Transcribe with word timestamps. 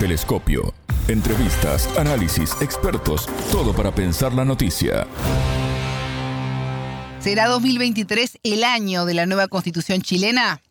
Telescopio. 0.00 0.72
Entrevistas, 1.08 1.86
análisis, 1.98 2.56
expertos, 2.62 3.26
todo 3.52 3.74
para 3.74 3.94
pensar 3.94 4.32
la 4.32 4.46
noticia. 4.46 5.06
¿Será 7.20 7.48
2023 7.48 8.38
el 8.42 8.64
año 8.64 9.04
de 9.04 9.12
la 9.12 9.26
nueva 9.26 9.48
constitución 9.48 10.00
chilena? 10.00 10.62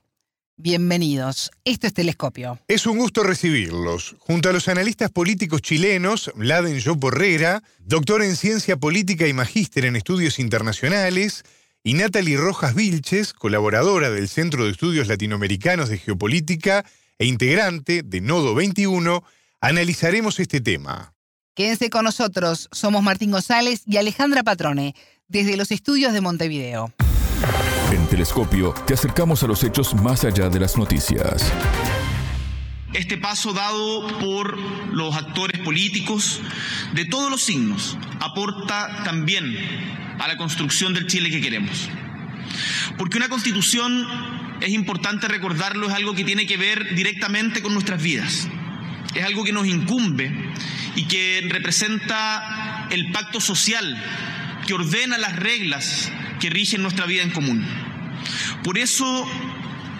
Bienvenidos. 0.58 1.52
Esto 1.64 1.86
es 1.86 1.94
Telescopio. 1.94 2.58
Es 2.68 2.88
un 2.88 2.98
gusto 2.98 3.22
recibirlos. 3.22 4.16
Junto 4.18 4.50
a 4.50 4.52
los 4.52 4.68
analistas 4.68 5.12
políticos 5.12 5.62
chilenos, 5.62 6.32
Vladen 6.34 6.80
Yo 6.80 7.00
Porrera, 7.00 7.62
doctor 7.82 8.24
en 8.24 8.36
ciencia 8.36 8.78
política 8.78 9.28
y 9.28 9.34
magíster 9.34 9.86
en 9.86 9.96
estudios 9.96 10.40
internacionales, 10.40 11.44
y 11.84 11.94
Natalie 11.94 12.36
Rojas 12.36 12.74
Vilches, 12.74 13.34
colaboradora 13.34 14.10
del 14.10 14.28
Centro 14.28 14.66
de 14.66 14.72
Estudios 14.72 15.08
Latinoamericanos 15.08 15.90
de 15.90 16.00
Geopolítica 16.00 16.84
e 17.20 17.26
integrante 17.26 18.02
de 18.02 18.22
Nodo 18.22 18.56
21, 18.56 19.24
analizaremos 19.60 20.40
este 20.40 20.62
tema. 20.62 21.14
Quédense 21.54 21.90
con 21.90 22.06
nosotros. 22.06 22.70
Somos 22.72 23.04
Martín 23.04 23.32
González 23.32 23.84
y 23.86 23.98
Alejandra 23.98 24.44
Patrone, 24.44 24.96
desde 25.28 25.58
los 25.58 25.72
estudios 25.72 26.14
de 26.14 26.22
Montevideo. 26.22 26.94
En 27.92 28.08
Telescopio 28.08 28.74
te 28.88 28.94
acercamos 28.94 29.44
a 29.44 29.48
los 29.48 29.64
hechos 29.64 29.94
más 29.94 30.24
allá 30.24 30.48
de 30.50 30.60
las 30.62 30.78
noticias. 30.78 31.52
Este 32.94 33.18
paso 33.18 33.54
dado 33.54 34.08
por 34.20 34.58
los 34.94 35.16
actores 35.16 35.62
políticos 35.62 36.42
de 36.94 37.06
todos 37.06 37.30
los 37.30 37.44
signos 37.44 37.98
aporta 38.22 39.04
también 39.04 39.56
a 40.20 40.28
la 40.28 40.38
construcción 40.38 40.94
del 40.94 41.08
Chile 41.08 41.30
que 41.30 41.42
queremos. 41.42 41.90
Porque 42.98 43.18
una 43.18 43.30
constitución, 43.30 44.08
es 44.62 44.70
importante 44.70 45.28
recordarlo, 45.28 45.88
es 45.88 45.94
algo 45.94 46.14
que 46.14 46.24
tiene 46.24 46.46
que 46.46 46.58
ver 46.58 46.96
directamente 46.96 47.62
con 47.62 47.74
nuestras 47.74 48.02
vidas. 48.02 48.48
Es 49.16 49.24
algo 49.24 49.44
que 49.44 49.54
nos 49.54 49.68
incumbe 49.68 50.32
y 50.96 51.06
que 51.06 51.46
representa 51.50 52.88
el 52.90 53.12
pacto 53.12 53.40
social 53.42 54.02
que 54.66 54.74
ordena 54.74 55.18
las 55.18 55.36
reglas 55.36 56.12
que 56.40 56.50
rigen 56.50 56.82
nuestra 56.82 57.06
vida 57.06 57.24
en 57.24 57.32
común. 57.32 57.66
Por 58.64 58.78
eso, 58.78 59.28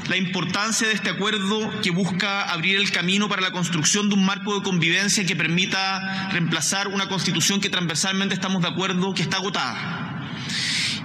la 0.10 0.18
importancia 0.18 0.88
de 0.88 0.94
este 0.94 1.10
acuerdo 1.10 1.82
que 1.82 1.92
busca 1.92 2.44
abrir 2.44 2.78
el 2.78 2.92
camino 2.92 3.30
para 3.30 3.42
la 3.42 3.52
construcción 3.52 4.10
de 4.10 4.16
un 4.16 4.26
marco 4.26 4.56
de 4.56 4.64
convivencia 4.64 5.26
que 5.26 5.36
permita 5.36 6.30
reemplazar 6.32 6.88
una 6.88 7.08
constitución 7.08 7.62
que 7.62 7.70
transversalmente 7.70 8.36
estamos 8.36 8.62
de 8.62 8.68
acuerdo 8.68 9.14
que 9.14 9.22
está 9.22 9.38
agotada 9.38 10.09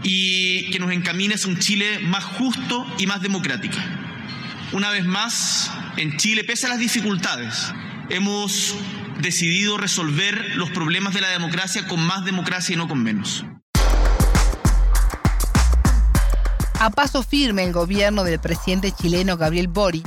y 0.05 0.71
que 0.71 0.79
nos 0.79 0.93
encamine 0.93 1.35
hacia 1.35 1.51
un 1.51 1.59
Chile 1.59 1.99
más 2.01 2.23
justo 2.23 2.87
y 2.99 3.07
más 3.07 3.23
democrático. 3.23 3.77
Una 4.73 4.91
vez 4.91 5.05
más, 5.05 5.71
en 5.97 6.17
Chile, 6.19 6.45
pese 6.45 6.67
a 6.67 6.69
las 6.69 6.79
dificultades, 6.79 7.73
hemos 8.11 8.77
decidido 9.21 9.79
resolver 9.79 10.55
los 10.57 10.71
problemas 10.71 11.15
de 11.15 11.23
la 11.23 11.29
democracia 11.29 11.89
con 11.89 12.01
más 12.01 12.25
democracia 12.25 12.75
y 12.75 12.77
no 12.77 12.87
con 12.87 13.03
menos. 13.03 13.45
A 16.79 16.91
paso 16.91 17.23
firme, 17.23 17.65
el 17.65 17.73
gobierno 17.73 18.25
del 18.25 18.39
presidente 18.39 18.93
chileno 18.93 19.39
Gabriel 19.39 19.69
Boric 19.69 20.07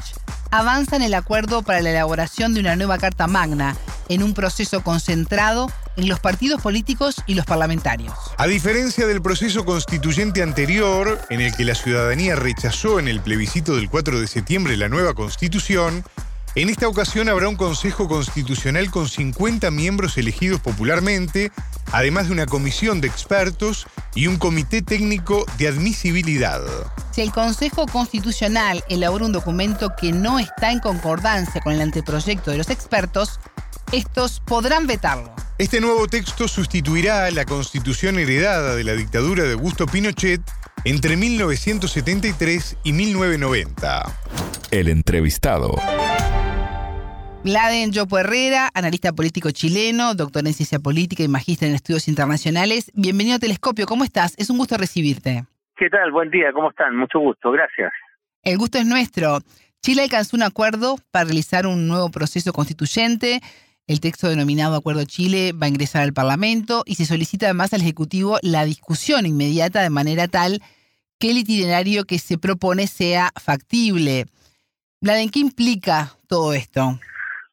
avanza 0.52 0.96
en 0.96 1.02
el 1.02 1.16
acuerdo 1.16 1.64
para 1.64 1.82
la 1.82 1.90
elaboración 1.90 2.54
de 2.54 2.60
una 2.60 2.76
nueva 2.76 3.00
Carta 3.00 3.26
Magna, 3.26 3.76
en 4.10 4.22
un 4.22 4.34
proceso 4.34 4.84
concentrado 4.84 5.68
en 5.68 5.87
los 6.06 6.20
partidos 6.20 6.62
políticos 6.62 7.16
y 7.26 7.34
los 7.34 7.46
parlamentarios. 7.46 8.14
A 8.38 8.46
diferencia 8.46 9.08
del 9.08 9.22
proceso 9.22 9.66
constituyente 9.66 10.44
anterior, 10.44 11.20
en 11.30 11.42
el 11.42 11.56
que 11.56 11.66
la 11.66 11.74
ciudadanía 11.74 12.36
rechazó 12.36 13.00
en 13.00 13.08
el 13.08 13.22
plebiscito 13.22 13.76
del 13.76 13.90
4 13.90 14.20
de 14.20 14.28
septiembre 14.28 14.78
la 14.78 14.90
nueva 14.90 15.16
constitución, 15.16 16.04
en 16.58 16.70
esta 16.70 16.88
ocasión 16.88 17.30
habrá 17.30 17.50
un 17.50 17.56
Consejo 17.56 18.08
Constitucional 18.08 18.90
con 18.90 19.08
50 19.08 19.70
miembros 19.70 20.18
elegidos 20.18 20.60
popularmente, 20.60 21.52
además 21.92 22.28
de 22.28 22.34
una 22.34 22.48
comisión 22.48 23.00
de 23.00 23.08
expertos 23.08 23.86
y 24.16 24.26
un 24.26 24.38
comité 24.38 24.82
técnico 24.82 25.46
de 25.60 25.68
admisibilidad. 25.68 26.62
Si 27.12 27.22
el 27.22 27.32
Consejo 27.32 27.86
Constitucional 27.86 28.84
elabora 28.90 29.26
un 29.26 29.34
documento 29.34 29.96
que 29.96 30.12
no 30.12 30.40
está 30.40 30.72
en 30.72 30.80
concordancia 30.80 31.62
con 31.62 31.74
el 31.74 31.82
anteproyecto 31.82 32.50
de 32.50 32.58
los 32.58 32.72
expertos, 32.72 33.40
estos 33.92 34.40
podrán 34.40 34.88
vetarlo. 34.88 35.47
Este 35.60 35.82
nuevo 35.82 36.06
texto 36.06 36.48
sustituirá 36.48 37.26
a 37.26 37.32
la 37.32 37.44
constitución 37.44 38.20
heredada 38.20 38.76
de 38.76 38.84
la 38.84 38.94
dictadura 38.94 39.44
de 39.44 39.54
Augusto 39.54 39.88
Pinochet 39.88 40.40
entre 40.86 41.18
1973 41.18 42.78
y 42.84 42.94
1990. 42.94 44.04
El 44.70 44.88
entrevistado. 44.88 45.74
Vladen 47.44 47.92
Yopo 47.92 48.20
Herrera, 48.20 48.70
analista 48.72 49.14
político 49.14 49.50
chileno, 49.50 50.14
doctor 50.14 50.46
en 50.46 50.54
ciencia 50.54 50.78
política 50.78 51.24
y 51.24 51.28
magíster 51.28 51.70
en 51.70 51.74
estudios 51.74 52.08
internacionales. 52.08 52.92
Bienvenido 52.94 53.38
a 53.38 53.40
Telescopio, 53.40 53.88
¿cómo 53.88 54.04
estás? 54.04 54.36
Es 54.38 54.52
un 54.52 54.60
gusto 54.60 54.78
recibirte. 54.78 55.46
¿Qué 55.76 55.90
tal? 55.90 56.12
Buen 56.12 56.30
día, 56.30 56.52
¿cómo 56.54 56.70
están? 56.70 56.96
Mucho 56.96 57.18
gusto, 57.18 57.50
gracias. 57.50 57.92
El 58.44 58.60
gusto 58.60 58.78
es 58.78 58.86
nuestro. 58.86 59.40
Chile 59.82 60.04
alcanzó 60.04 60.38
un 60.38 60.44
acuerdo 60.44 60.98
para 61.10 61.26
realizar 61.26 61.66
un 61.66 61.88
nuevo 61.88 62.12
proceso 62.12 62.54
constituyente. 62.54 63.42
El 63.88 64.02
texto 64.02 64.28
denominado 64.28 64.76
Acuerdo 64.76 65.06
Chile 65.06 65.54
va 65.54 65.68
a 65.68 65.70
ingresar 65.70 66.04
al 66.04 66.12
Parlamento 66.12 66.84
y 66.86 66.96
se 66.96 67.06
solicita 67.06 67.46
además 67.46 67.72
al 67.74 67.80
Ejecutivo 67.80 68.38
la 68.44 68.66
discusión 68.66 69.26
inmediata 69.26 69.82
de 69.82 69.90
manera 69.90 70.28
tal 70.28 70.60
que 71.18 71.32
el 71.32 71.38
itinerario 71.38 72.04
que 72.04 72.20
se 72.20 72.38
propone 72.38 72.88
sea 72.88 73.30
factible. 73.42 74.26
Vladen, 75.00 75.30
¿qué 75.30 75.40
implica 75.40 76.12
todo 76.28 76.52
esto? 76.52 77.00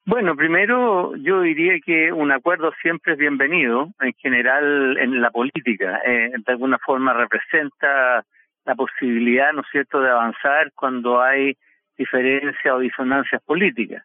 Bueno, 0.06 0.34
primero 0.34 1.15
yo 1.15 1.41
diría 1.41 1.75
que 1.87 2.12
un 2.12 2.33
acuerdo 2.33 2.73
siempre 2.83 3.12
es 3.12 3.19
bienvenido, 3.19 3.91
en 4.00 4.12
general 4.15 4.99
en 4.99 5.23
la 5.23 5.31
política. 5.31 6.00
Eh, 6.05 6.33
de 6.37 6.53
alguna 6.53 6.78
forma 6.78 7.12
representa 7.12 8.25
la 8.65 8.75
posibilidad, 8.75 9.53
¿no 9.53 9.61
es 9.61 9.69
cierto?, 9.71 10.00
de 10.00 10.11
avanzar 10.11 10.73
cuando 10.75 11.23
hay 11.23 11.56
diferencias 11.97 12.75
o 12.75 12.81
disonancias 12.81 13.41
políticas. 13.44 14.05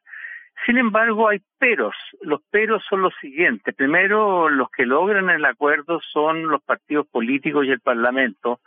Sin 0.65 0.77
embargo, 0.77 1.29
hay 1.29 1.41
peros. 1.57 1.95
Los 2.21 2.41
peros 2.51 2.83
son 2.89 3.01
los 3.01 3.13
siguientes. 3.21 3.73
Primero, 3.75 4.49
los 4.49 4.69
que 4.69 4.85
logran 4.85 5.29
el 5.29 5.45
acuerdo 5.45 5.99
son 6.11 6.47
los 6.47 6.61
partidos 6.63 7.07
políticos 7.07 7.65
y 7.65 7.71
el 7.71 7.79
Parlamento, 7.79 8.59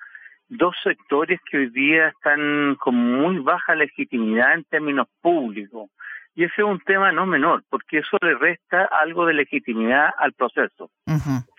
dos 0.49 0.75
sectores 0.83 1.41
que 1.51 1.59
hoy 1.59 1.71
día 1.71 2.09
están 2.09 2.77
con 2.77 2.95
muy 2.95 3.39
baja 3.39 3.75
legitimidad 3.75 4.55
en 4.55 4.65
términos 4.65 5.09
públicos. 5.21 5.91
Y 6.35 6.45
ese 6.45 6.63
es 6.63 6.65
un 6.65 6.81
tema 6.81 7.13
no 7.13 7.27
menor, 7.27 7.63
porque 7.69 7.99
eso 7.99 8.17
le 8.23 8.35
resta 8.35 8.89
algo 9.03 9.27
de 9.27 9.35
legitimidad 9.35 10.11
al 10.17 10.33
proceso. 10.33 10.91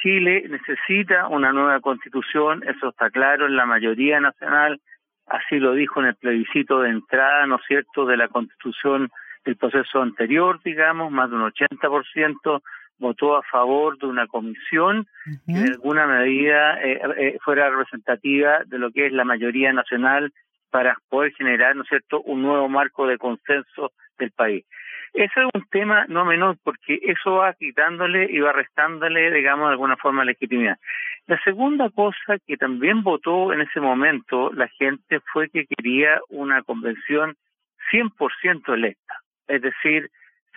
Chile 0.02 0.46
necesita 0.50 1.28
una 1.28 1.54
nueva 1.54 1.80
constitución, 1.80 2.64
eso 2.68 2.90
está 2.90 3.12
claro 3.12 3.46
en 3.46 3.56
la 3.56 3.68
mayoría 3.68 4.20
nacional, 4.20 4.82
así 5.28 5.60
lo 5.60 5.74
dijo 5.74 6.02
en 6.02 6.08
el 6.08 6.16
plebiscito 6.16 6.82
de 6.82 6.90
entrada, 6.90 7.46
¿no 7.46 7.58
es 7.58 7.62
cierto?, 7.68 8.06
de 8.06 8.18
la 8.18 8.28
constitución 8.28 9.10
del 9.46 9.58
proceso 9.58 10.02
anterior, 10.02 10.60
digamos, 10.64 11.12
más 11.12 11.30
de 11.30 11.36
un 11.36 11.52
80% 11.52 12.62
votó 13.00 13.36
a 13.36 13.44
favor 13.44 13.98
de 13.98 14.06
una 14.06 14.28
comisión 14.28 15.08
que 15.46 15.54
de 15.54 15.72
alguna 15.72 16.08
medida 16.08 16.82
eh, 16.82 17.02
eh, 17.18 17.38
fuera 17.44 17.70
representativa 17.70 18.64
de 18.66 18.80
lo 18.80 18.92
que 18.92 19.08
es 19.08 19.12
la 19.12 19.26
mayoría 19.26 19.74
nacional 19.74 20.32
para 20.70 20.98
poder 21.10 21.34
generar, 21.34 21.76
¿no 21.76 21.84
es 21.84 21.90
cierto?, 21.90 22.22
un 22.22 22.42
nuevo 22.42 22.70
marco 22.70 23.06
de 23.06 23.18
consenso 23.18 23.92
del 24.18 24.32
país. 24.32 24.66
Ese 25.14 25.42
es 25.42 25.46
un 25.54 25.64
tema 25.70 26.06
no 26.08 26.26
menor 26.26 26.58
porque 26.64 27.00
eso 27.04 27.34
va 27.34 27.54
quitándole 27.54 28.28
y 28.32 28.40
va 28.40 28.52
restándole, 28.52 29.32
digamos, 29.32 29.68
de 29.68 29.74
alguna 29.74 29.96
forma 29.98 30.26
legitimidad. 30.26 30.80
La 31.28 31.40
segunda 31.44 31.92
cosa 31.92 32.40
que 32.48 32.58
también 32.58 33.04
votó 33.04 33.54
en 33.54 33.62
ese 33.62 33.80
momento 33.80 34.52
la 34.54 34.68
gente 34.70 35.20
fue 35.32 35.50
que 35.50 35.68
quería 35.68 36.20
una 36.30 36.64
convención 36.64 37.36
100% 37.92 38.74
electa, 38.74 39.03
es 39.48 39.62
decir, 39.62 40.10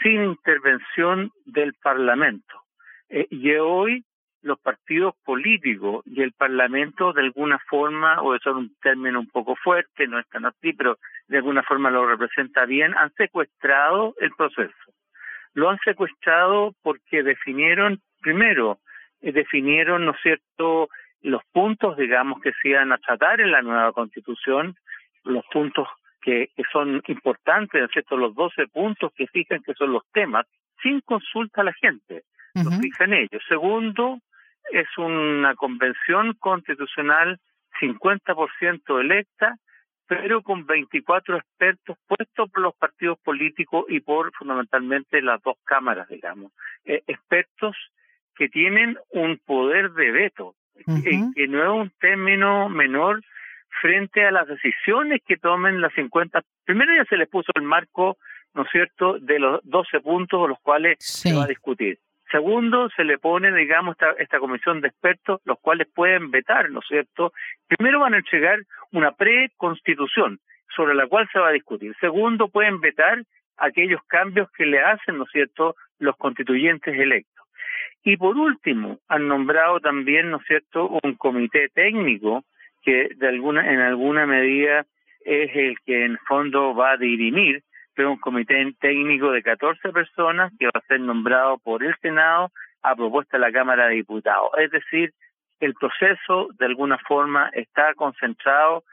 sin 0.02 0.24
intervención 0.24 1.30
del 1.44 1.74
Parlamento. 1.74 2.62
Eh, 3.08 3.26
y 3.30 3.52
hoy 3.54 4.04
los 4.42 4.60
partidos 4.60 5.14
políticos 5.24 6.04
y 6.06 6.22
el 6.22 6.32
Parlamento 6.32 7.12
de 7.12 7.22
alguna 7.22 7.58
forma, 7.68 8.20
o 8.22 8.34
eso 8.34 8.50
es 8.50 8.56
un 8.56 8.76
término 8.80 9.18
un 9.18 9.28
poco 9.28 9.56
fuerte, 9.56 10.06
no 10.06 10.18
es 10.20 10.28
tan 10.28 10.46
así, 10.46 10.72
pero 10.72 10.98
de 11.26 11.38
alguna 11.38 11.62
forma 11.62 11.90
lo 11.90 12.06
representa 12.06 12.64
bien, 12.64 12.94
han 12.96 13.12
secuestrado 13.14 14.14
el 14.20 14.30
proceso. 14.32 14.92
Lo 15.54 15.70
han 15.70 15.78
secuestrado 15.84 16.74
porque 16.82 17.22
definieron, 17.22 18.00
primero, 18.20 18.78
eh, 19.20 19.32
definieron, 19.32 20.04
¿no 20.04 20.12
es 20.12 20.20
cierto?, 20.22 20.88
los 21.22 21.42
puntos, 21.52 21.96
digamos, 21.96 22.40
que 22.40 22.52
se 22.52 22.68
iban 22.68 22.92
a 22.92 22.98
tratar 22.98 23.40
en 23.40 23.50
la 23.50 23.62
nueva 23.62 23.92
constitución, 23.92 24.76
los 25.24 25.44
puntos 25.46 25.88
que, 26.26 26.50
que 26.56 26.64
son 26.72 27.00
importantes, 27.06 27.80
¿no 27.80 27.86
es 27.86 27.92
cierto?, 27.92 28.16
los 28.16 28.34
12 28.34 28.66
puntos 28.66 29.12
que 29.14 29.28
fijan 29.28 29.62
que 29.62 29.74
son 29.74 29.92
los 29.92 30.02
temas, 30.12 30.44
sin 30.82 31.00
consulta 31.02 31.60
a 31.60 31.64
la 31.64 31.72
gente, 31.72 32.24
lo 32.54 32.70
fijan 32.80 33.12
ellos. 33.12 33.40
Segundo, 33.48 34.18
es 34.72 34.88
una 34.98 35.54
convención 35.54 36.34
constitucional 36.40 37.38
50% 37.80 39.00
electa 39.00 39.56
pero 40.08 40.42
con 40.42 40.66
24 40.66 41.36
expertos 41.36 41.98
puestos 42.06 42.50
por 42.50 42.62
los 42.62 42.76
partidos 42.76 43.18
políticos 43.18 43.86
y 43.88 43.98
por 43.98 44.32
fundamentalmente 44.34 45.20
las 45.20 45.42
dos 45.42 45.56
cámaras, 45.64 46.08
digamos. 46.08 46.52
Eh, 46.84 47.02
expertos 47.08 47.76
que 48.36 48.48
tienen 48.48 48.96
un 49.10 49.40
poder 49.44 49.90
de 49.94 50.12
veto, 50.12 50.54
que 50.76 51.48
no 51.48 51.62
es 51.64 51.68
un 51.68 51.90
término 51.98 52.68
menor 52.68 53.20
frente 53.80 54.24
a 54.24 54.30
las 54.30 54.46
decisiones 54.48 55.20
que 55.26 55.36
tomen 55.36 55.80
las 55.80 55.92
50. 55.94 56.42
Primero 56.64 56.92
ya 56.96 57.04
se 57.04 57.16
les 57.16 57.28
puso 57.28 57.52
el 57.54 57.62
marco, 57.62 58.18
¿no 58.54 58.62
es 58.62 58.70
cierto?, 58.70 59.18
de 59.18 59.38
los 59.38 59.60
12 59.64 60.00
puntos 60.00 60.48
los 60.48 60.58
cuales 60.60 60.96
se 60.98 61.34
va 61.34 61.44
a 61.44 61.48
discutir. 61.48 61.98
Segundo, 62.30 62.88
se 62.96 63.04
le 63.04 63.18
pone, 63.18 63.54
digamos, 63.54 63.92
esta, 63.92 64.10
esta 64.18 64.38
comisión 64.40 64.80
de 64.80 64.88
expertos, 64.88 65.40
los 65.44 65.60
cuales 65.60 65.86
pueden 65.94 66.30
vetar, 66.30 66.70
¿no 66.70 66.80
es 66.80 66.86
cierto? 66.88 67.32
Primero 67.68 68.00
van 68.00 68.14
a 68.14 68.18
entregar 68.18 68.58
una 68.90 69.12
preconstitución 69.12 70.40
sobre 70.74 70.94
la 70.94 71.06
cual 71.06 71.28
se 71.32 71.38
va 71.38 71.48
a 71.48 71.52
discutir. 71.52 71.94
Segundo, 72.00 72.48
pueden 72.48 72.80
vetar 72.80 73.22
aquellos 73.56 74.02
cambios 74.08 74.50
que 74.52 74.66
le 74.66 74.80
hacen, 74.80 75.18
¿no 75.18 75.24
es 75.24 75.30
cierto?, 75.30 75.76
los 75.98 76.16
constituyentes 76.16 76.98
electos. 76.98 77.46
Y 78.02 78.16
por 78.16 78.36
último, 78.36 78.98
han 79.08 79.28
nombrado 79.28 79.80
también, 79.80 80.30
¿no 80.30 80.38
es 80.38 80.46
cierto?, 80.46 80.88
un 81.02 81.14
comité 81.14 81.68
técnico 81.68 82.44
que 82.86 83.10
de 83.16 83.28
alguna, 83.28 83.70
en 83.70 83.80
alguna 83.80 84.24
medida 84.26 84.86
es 85.24 85.50
el 85.54 85.76
que 85.84 86.04
en 86.04 86.16
fondo 86.28 86.74
va 86.74 86.92
a 86.92 86.96
dirimir 86.96 87.62
pero 87.96 88.12
un 88.12 88.18
comité 88.18 88.74
técnico 88.78 89.32
de 89.32 89.42
14 89.42 89.90
personas 89.90 90.52
que 90.58 90.66
va 90.66 90.72
a 90.74 90.86
ser 90.86 91.00
nombrado 91.00 91.56
por 91.58 91.82
el 91.82 91.96
Senado 92.02 92.52
a 92.82 92.94
propuesta 92.94 93.38
de 93.38 93.40
la 93.40 93.50
Cámara 93.50 93.86
de 93.88 93.94
Diputados. 93.94 94.50
Es 94.58 94.70
decir, 94.70 95.14
el 95.60 95.72
proceso 95.72 96.48
de 96.58 96.66
alguna 96.66 96.98
forma 97.08 97.48
está 97.54 97.94
concentrado 97.94 98.84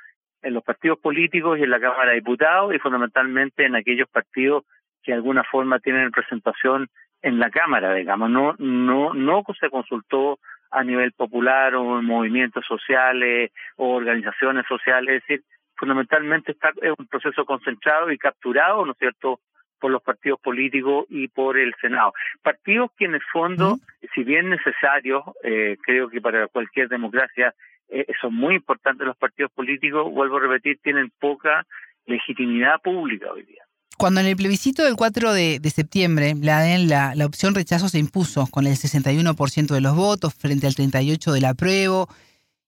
en 0.42 0.54
los 0.54 0.64
partidos 0.64 1.00
políticos 1.00 1.60
y 1.60 1.64
en 1.64 1.70
la 1.70 1.82
Cámara 1.82 2.12
de 2.12 2.16
Diputados 2.16 2.74
y 2.74 2.80
fundamentalmente 2.80 3.66
en 3.66 3.76
aquellos 3.76 4.08
partidos 4.10 4.64
que 5.04 5.12
de 5.12 5.18
alguna 5.18 5.44
forma 5.44 5.80
tienen 5.80 6.06
representación 6.06 6.88
en 7.22 7.40
la 7.40 7.50
Cámara, 7.50 7.94
digamos. 7.94 8.30
No, 8.30 8.56
no, 8.58 9.14
no 9.14 9.44
se 9.60 9.70
consultó 9.70 10.40
a 10.74 10.84
nivel 10.84 11.12
popular 11.14 11.76
o 11.76 12.00
en 12.00 12.06
movimientos 12.06 12.66
sociales 12.66 13.52
o 13.78 13.94
organizaciones 13.96 14.66
sociales, 14.68 15.16
es 15.16 15.22
decir, 15.28 15.44
fundamentalmente 15.76 16.52
está 16.52 16.72
es 16.82 16.94
un 16.98 17.08
proceso 17.08 17.46
concentrado 17.46 18.12
y 18.12 18.18
capturado, 18.18 18.86
¿no 18.86 18.94
es 18.94 18.98
cierto?, 18.98 19.40
por 19.80 19.92
los 19.92 20.02
partidos 20.02 20.40
políticos 20.40 21.06
y 21.10 21.28
por 21.28 21.58
el 21.58 21.74
Senado. 21.82 22.14
Partidos 22.42 22.92
que 22.98 23.04
en 23.04 23.16
el 23.16 23.22
fondo, 23.34 23.80
si 24.16 24.24
bien 24.24 24.50
necesarios, 24.50 25.24
eh, 25.44 25.76
creo 25.84 26.08
que 26.10 26.22
para 26.22 26.48
cualquier 26.48 26.88
democracia 26.88 27.54
eh, 27.90 28.06
son 28.22 28.34
muy 28.34 28.56
importantes 28.56 29.06
los 29.06 29.18
partidos 29.18 29.52
políticos, 29.52 30.10
vuelvo 30.10 30.38
a 30.38 30.40
repetir, 30.40 30.80
tienen 30.82 31.12
poca 31.20 31.66
legitimidad 32.06 32.82
pública 32.82 33.32
hoy 33.34 33.44
día. 33.44 33.64
Cuando 33.98 34.22
en 34.22 34.28
el 34.28 34.36
plebiscito 34.36 34.84
del 34.84 34.96
4 34.96 35.34
de, 35.34 35.72
septiembre, 35.74 36.36
la, 36.36 37.14
opción 37.26 37.56
rechazo 37.56 37.90
se 37.90 38.00
impuso 38.00 38.48
con 38.48 38.66
el 38.68 38.76
61% 38.76 39.68
de 39.68 39.82
los 39.82 39.96
votos 39.96 40.34
frente 40.34 40.68
al 40.68 40.76
38% 40.76 41.32
del 41.32 41.46
apruebo, 41.46 42.10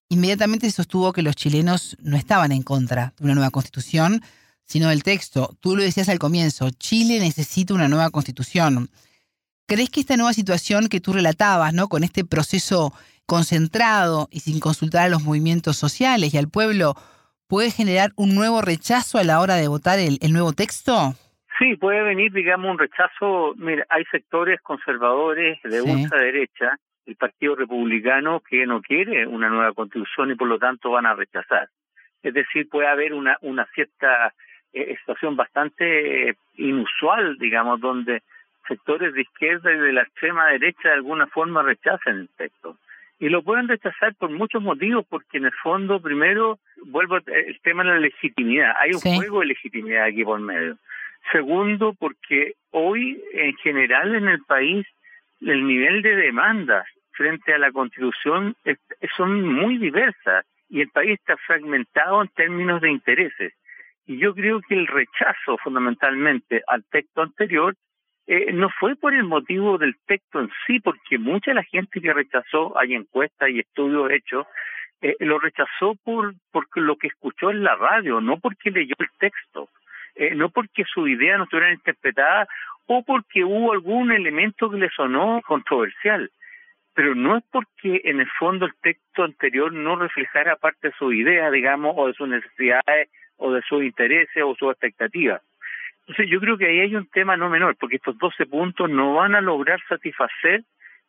inmediatamente 0.09 0.69
sostuvo 0.71 1.13
que 1.13 1.23
los 1.23 1.35
chilenos 1.35 1.97
no 1.99 2.15
estaban 2.15 2.51
en 2.51 2.61
contra 2.61 3.13
de 3.17 3.25
una 3.25 3.35
nueva 3.35 3.49
constitución, 3.49 4.21
sino 4.65 4.89
del 4.89 5.03
texto. 5.03 5.55
Tú 5.59 5.75
lo 5.75 5.83
decías 5.83 6.09
al 6.09 6.19
comienzo, 6.19 6.69
Chile 6.71 7.19
necesita 7.19 7.73
una 7.73 7.87
nueva 7.87 8.11
constitución. 8.11 8.89
¿Crees 9.67 9.89
que 9.89 9.99
esta 9.99 10.17
nueva 10.17 10.33
situación 10.33 10.89
que 10.89 11.01
tú 11.01 11.11
relatabas, 11.11 11.73
¿no? 11.73 11.89
con 11.89 12.03
este 12.03 12.23
proceso 12.23 12.93
concentrado 13.25 14.27
y 14.31 14.41
sin 14.41 14.59
consultar 14.59 15.05
a 15.05 15.09
los 15.09 15.23
movimientos 15.23 15.77
sociales 15.77 16.33
y 16.33 16.37
al 16.37 16.49
pueblo, 16.49 16.95
puede 17.55 17.71
generar 17.71 18.09
un 18.17 18.35
nuevo 18.35 18.61
rechazo 18.61 19.17
a 19.17 19.23
la 19.23 19.39
hora 19.39 19.55
de 19.55 19.69
votar 19.69 19.97
el, 19.97 20.19
nuevo 20.33 20.51
texto? 20.51 21.13
Sí, 21.57 21.77
puede 21.77 22.03
venir, 22.03 22.33
digamos, 22.33 22.69
un 22.69 22.77
rechazo. 22.77 23.53
Mira, 23.55 23.85
hay 23.87 24.03
sectores 24.11 24.59
conservadores 24.59 25.63
de 25.63 25.81
ultraderecha 25.81 26.77
el 27.05 27.15
Partido 27.15 27.55
Republicano 27.55 28.41
que 28.41 28.65
no 28.65 28.81
quiere 28.81 29.25
una 29.25 29.47
nueva 29.47 29.71
constitución 29.71 30.31
y 30.31 30.35
por 30.35 30.49
lo 30.49 30.59
tanto 30.59 30.91
van 30.91 31.05
a 31.05 31.13
rechazar. 31.13 31.69
Es 32.21 32.33
decir, 32.33 32.67
puede 32.67 32.89
haber 32.89 33.13
una, 33.13 33.37
una 33.39 33.65
cierta 33.73 34.33
eh, 34.73 34.97
situación 34.97 35.37
bastante 35.37 36.31
eh, 36.31 36.35
inusual, 36.57 37.37
digamos, 37.37 37.79
donde 37.79 38.21
sectores 38.67 39.13
de 39.13 39.21
izquierda 39.21 39.71
y 39.71 39.77
de 39.77 39.93
la 39.93 40.01
extrema 40.01 40.47
derecha 40.47 40.89
de 40.89 40.95
alguna 40.95 41.27
forma 41.27 41.63
rechacen 41.63 42.17
el 42.17 42.29
texto. 42.35 42.77
Y 43.19 43.29
lo 43.29 43.43
pueden 43.43 43.67
rechazar 43.67 44.13
por 44.15 44.29
muchos 44.29 44.61
motivos, 44.61 45.05
porque 45.09 45.37
en 45.37 45.45
el 45.45 45.53
fondo, 45.63 46.01
primero, 46.01 46.59
vuelvo 46.85 47.17
el 47.17 47.59
tema 47.61 47.83
de 47.83 47.89
la 47.89 47.99
legitimidad. 47.99 48.73
Hay 48.79 48.91
un 48.91 48.99
juego 48.99 49.39
de 49.39 49.45
legitimidad 49.47 50.05
aquí 50.05 50.23
por 50.23 50.39
medio. 50.39 50.77
Segundo, 51.31 51.93
porque 51.97 52.53
hoy, 52.71 53.21
en 53.33 53.55
general, 53.57 54.15
en 54.15 54.27
el 54.27 54.43
país, 54.43 54.85
el 55.41 55.65
nivel 55.65 56.01
de 56.01 56.15
demandas 56.15 56.85
frente 57.11 57.53
a 57.53 57.57
la 57.57 57.71
Constitución 57.71 58.55
son 59.15 59.41
muy 59.43 59.77
diversas 59.77 60.45
y 60.69 60.81
el 60.81 60.89
país 60.89 61.13
está 61.19 61.37
fragmentado 61.37 62.21
en 62.21 62.27
términos 62.29 62.81
de 62.81 62.91
intereses. 62.91 63.53
Y 64.05 64.17
yo 64.17 64.35
creo 64.35 64.61
que 64.61 64.75
el 64.75 64.87
rechazo 64.87 65.57
fundamentalmente 65.63 66.61
al 66.67 66.83
texto 66.85 67.21
anterior 67.21 67.75
eh, 68.27 68.51
no 68.53 68.69
fue 68.69 68.95
por 68.95 69.13
el 69.13 69.23
motivo 69.23 69.77
del 69.77 69.95
texto 70.05 70.39
en 70.39 70.49
sí, 70.65 70.79
porque 70.79 71.17
mucha 71.17 71.51
de 71.51 71.55
la 71.55 71.63
gente 71.63 72.01
que 72.01 72.13
rechazó, 72.13 72.77
hay 72.79 72.95
encuestas 72.95 73.49
y 73.49 73.59
estudios 73.59 74.11
hechos, 74.11 74.47
eh, 75.01 75.15
lo 75.19 75.39
rechazó 75.39 75.95
por, 76.03 76.33
por 76.51 76.65
lo 76.75 76.95
que 76.95 77.07
escuchó 77.07 77.51
en 77.51 77.63
la 77.63 77.75
radio, 77.75 78.21
no 78.21 78.37
porque 78.37 78.71
leyó 78.71 78.95
el 78.99 79.09
texto, 79.19 79.69
eh, 80.15 80.33
no 80.35 80.49
porque 80.49 80.83
su 80.85 81.07
idea 81.07 81.37
no 81.37 81.43
estuviera 81.43 81.73
interpretada 81.73 82.47
o 82.87 83.03
porque 83.03 83.43
hubo 83.43 83.73
algún 83.73 84.11
elemento 84.11 84.69
que 84.69 84.77
le 84.77 84.89
sonó 84.89 85.41
controversial 85.45 86.29
pero 86.95 87.13
no 87.13 87.37
es 87.37 87.43
porque 87.51 88.01
en 88.05 88.21
el 88.21 88.29
fondo 88.39 88.65
el 88.65 88.73
texto 88.81 89.23
anterior 89.23 89.71
no 89.71 89.97
reflejara 89.97 90.55
parte 90.55 90.87
de 90.87 90.93
su 90.97 91.11
idea, 91.11 91.51
digamos, 91.51 91.93
o 91.97 92.07
de 92.07 92.13
sus 92.13 92.27
necesidades, 92.27 93.09
o 93.35 93.51
de 93.51 93.61
sus 93.63 93.83
intereses, 93.83 94.41
o 94.43 94.55
sus 94.55 94.71
expectativas. 94.71 95.41
Entonces 96.07 96.29
yo 96.29 96.39
creo 96.39 96.57
que 96.57 96.67
ahí 96.67 96.79
hay 96.81 96.95
un 96.95 97.07
tema 97.07 97.35
no 97.35 97.49
menor, 97.49 97.75
porque 97.77 97.95
estos 97.95 98.17
12 98.17 98.45
puntos 98.45 98.89
no 98.89 99.15
van 99.15 99.33
a 99.33 99.41
lograr 99.41 99.79
satisfacer 99.89 100.63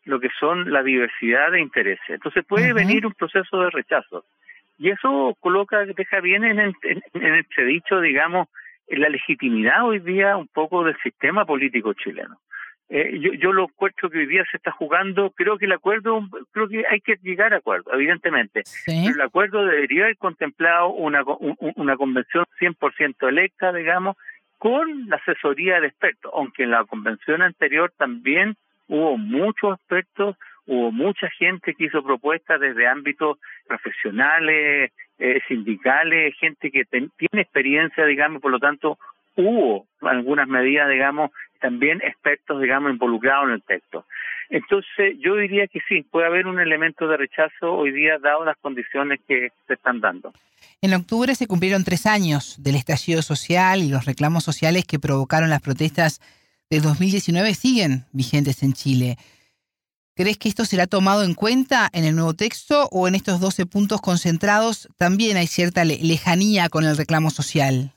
lo 0.04 0.20
que 0.20 0.30
son 0.38 0.70
la 0.72 0.82
diversidad 0.82 1.50
de 1.50 1.60
intereses. 1.60 2.08
Entonces 2.08 2.44
puede 2.46 2.72
venir 2.72 3.04
un 3.04 3.12
proceso 3.12 3.60
de 3.60 3.70
rechazo. 3.70 4.24
Y 4.78 4.90
eso 4.90 5.36
coloca, 5.40 5.84
deja 5.84 6.20
bien 6.20 6.44
en, 6.44 6.60
en, 6.60 6.74
en 6.82 7.34
entredicho, 7.34 8.00
digamos, 8.00 8.48
la 8.88 9.08
legitimidad 9.08 9.84
hoy 9.84 9.98
día 9.98 10.36
un 10.36 10.48
poco 10.48 10.84
del 10.84 10.96
sistema 11.02 11.44
político 11.44 11.92
chileno. 11.92 12.38
Eh, 12.88 13.18
yo, 13.18 13.32
yo 13.32 13.52
lo 13.52 13.64
encuentro 13.64 14.08
que 14.08 14.18
hoy 14.18 14.26
día 14.26 14.44
se 14.48 14.58
está 14.58 14.70
jugando, 14.70 15.30
creo 15.30 15.58
que 15.58 15.64
el 15.64 15.72
acuerdo, 15.72 16.20
creo 16.52 16.68
que 16.68 16.84
hay 16.88 17.00
que 17.00 17.16
llegar 17.22 17.52
a 17.52 17.56
acuerdo, 17.56 17.92
evidentemente. 17.92 18.62
Pero 18.86 19.14
el 19.14 19.20
acuerdo 19.20 19.64
debería 19.64 20.04
haber 20.04 20.16
contemplado 20.18 20.90
una, 20.90 21.24
una 21.74 21.96
convención 21.96 22.44
100% 22.60 23.28
electa, 23.28 23.72
digamos, 23.72 24.16
con 24.58 25.08
la 25.08 25.16
asesoría 25.16 25.80
de 25.80 25.88
expertos, 25.88 26.32
aunque 26.34 26.64
en 26.64 26.70
la 26.70 26.84
convención 26.84 27.42
anterior 27.42 27.92
también 27.96 28.56
hubo 28.88 29.18
muchos 29.18 29.78
expertos, 29.78 30.36
hubo 30.66 30.90
mucha 30.92 31.28
gente 31.30 31.74
que 31.74 31.84
hizo 31.84 32.02
propuestas 32.02 32.60
desde 32.60 32.86
ámbitos 32.86 33.38
profesionales, 33.66 34.92
eh, 35.18 35.40
sindicales, 35.48 36.34
gente 36.38 36.70
que 36.70 36.84
tiene 36.84 37.42
experiencia, 37.42 38.04
digamos, 38.04 38.42
por 38.42 38.50
lo 38.50 38.58
tanto 38.58 38.98
hubo 39.36 39.86
algunas 40.00 40.48
medidas, 40.48 40.88
digamos, 40.90 41.30
también 41.60 42.00
expertos, 42.02 42.60
digamos, 42.60 42.92
involucrados 42.92 43.48
en 43.48 43.54
el 43.54 43.62
texto. 43.62 44.04
Entonces, 44.48 45.16
yo 45.18 45.34
diría 45.36 45.66
que 45.66 45.80
sí, 45.88 46.02
puede 46.02 46.26
haber 46.26 46.46
un 46.46 46.60
elemento 46.60 47.08
de 47.08 47.16
rechazo 47.16 47.72
hoy 47.72 47.90
día, 47.92 48.18
dado 48.18 48.44
las 48.44 48.56
condiciones 48.58 49.20
que 49.26 49.50
se 49.66 49.74
están 49.74 50.00
dando. 50.00 50.32
En 50.80 50.94
octubre 50.94 51.34
se 51.34 51.46
cumplieron 51.46 51.84
tres 51.84 52.06
años 52.06 52.62
del 52.62 52.76
estallido 52.76 53.22
social 53.22 53.80
y 53.82 53.88
los 53.88 54.04
reclamos 54.04 54.44
sociales 54.44 54.84
que 54.84 54.98
provocaron 54.98 55.50
las 55.50 55.62
protestas 55.62 56.20
de 56.70 56.80
2019 56.80 57.54
siguen 57.54 58.04
vigentes 58.12 58.62
en 58.62 58.72
Chile. 58.72 59.16
¿Crees 60.14 60.38
que 60.38 60.48
esto 60.48 60.64
será 60.64 60.86
tomado 60.86 61.24
en 61.24 61.34
cuenta 61.34 61.90
en 61.92 62.04
el 62.04 62.14
nuevo 62.14 62.34
texto 62.34 62.88
o 62.90 63.08
en 63.08 63.14
estos 63.14 63.40
12 63.40 63.66
puntos 63.66 64.00
concentrados 64.00 64.88
también 64.96 65.36
hay 65.36 65.46
cierta 65.46 65.84
lejanía 65.84 66.68
con 66.68 66.84
el 66.84 66.96
reclamo 66.96 67.30
social? 67.30 67.92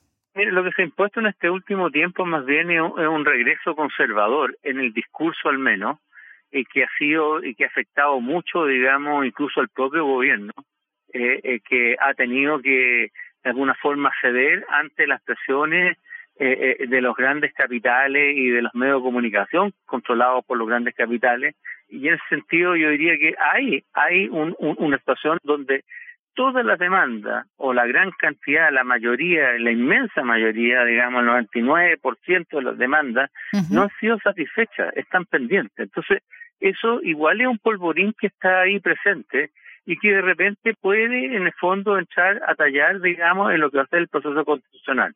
Lo 0.46 0.64
que 0.64 0.72
se 0.72 0.82
ha 0.82 0.86
impuesto 0.86 1.20
en 1.20 1.28
este 1.28 1.50
último 1.50 1.92
tiempo 1.92 2.26
más 2.26 2.46
bien 2.46 2.72
es 2.72 2.82
un, 2.82 3.26
regreso 3.26 3.76
conservador, 3.76 4.58
en 4.64 4.80
el 4.80 4.94
discurso 4.94 5.50
al 5.50 5.58
menos, 5.58 6.00
y 6.52 6.66
que 6.66 6.84
ha 6.84 6.90
sido 6.98 7.44
y 7.44 7.56
que 7.56 7.66
ha 7.66 7.68
afectado 7.68 8.20
mucho, 8.22 8.66
digamos, 8.66 9.26
incluso 9.26 9.60
al 9.60 9.70
propio 9.70 10.06
gobierno, 10.06 10.54
eh, 11.14 11.40
eh, 11.44 11.60
que 11.68 11.96
ha 12.00 12.14
tenido 12.14 12.62
que 12.62 13.12
de 13.44 13.50
alguna 13.50 13.76
forma 13.76 14.12
ceder 14.22 14.66
ante 14.70 15.08
las 15.08 15.22
presiones 15.24 15.98
eh, 16.40 16.86
de 16.88 17.02
los 17.02 17.16
grandes 17.16 17.54
capitales 17.54 18.36
y 18.38 18.50
de 18.50 18.62
los 18.62 18.74
medios 18.74 19.02
de 19.02 19.04
comunicación 19.04 19.74
controlados 19.86 20.46
por 20.46 20.58
los 20.58 20.68
grandes 20.68 20.96
capitales. 20.96 21.56
Y 21.90 22.08
en 22.08 22.14
ese 22.14 22.24
sentido 22.30 22.76
yo 22.76 22.90
diría 22.90 23.18
que 23.18 23.36
hay, 23.38 23.84
hay 23.94 24.30
una 24.30 24.98
situación 25.00 25.38
donde 25.44 25.84
todas 26.40 26.64
las 26.64 26.80
demandas, 26.80 27.46
o 27.58 27.74
la 27.74 27.86
gran 27.86 28.12
cantidad, 28.12 28.72
la 28.72 28.86
mayoría, 28.86 29.60
la 29.60 29.72
inmensa 29.72 30.24
mayoría, 30.24 30.86
digamos, 30.86 31.22
el 31.22 31.50
99% 31.50 32.48
de 32.50 32.62
las 32.62 32.78
demandas, 32.78 33.30
no 33.70 33.82
han 33.82 33.90
sido 34.00 34.18
satisfechas, 34.20 34.96
están 34.96 35.26
pendientes. 35.26 35.78
Entonces, 35.78 36.24
eso 36.62 37.02
igual 37.04 37.42
es 37.42 37.48
un 37.48 37.58
polvorín 37.58 38.14
que 38.18 38.28
está 38.28 38.62
ahí 38.62 38.80
presente 38.80 39.50
y 39.86 39.98
que 39.98 40.14
de 40.14 40.22
repente 40.22 40.76
puede, 40.80 41.26
en 41.36 41.46
el 41.46 41.54
fondo, 41.60 42.00
entrar 42.00 42.42
a 42.48 42.56
tallar, 42.56 43.02
digamos, 43.02 43.52
en 43.52 43.60
lo 43.60 43.70
que 43.70 43.80
va 43.80 43.84
a 43.84 43.88
ser 43.88 44.00
el 44.00 44.08
proceso 44.08 44.46
constitucional. 44.46 45.14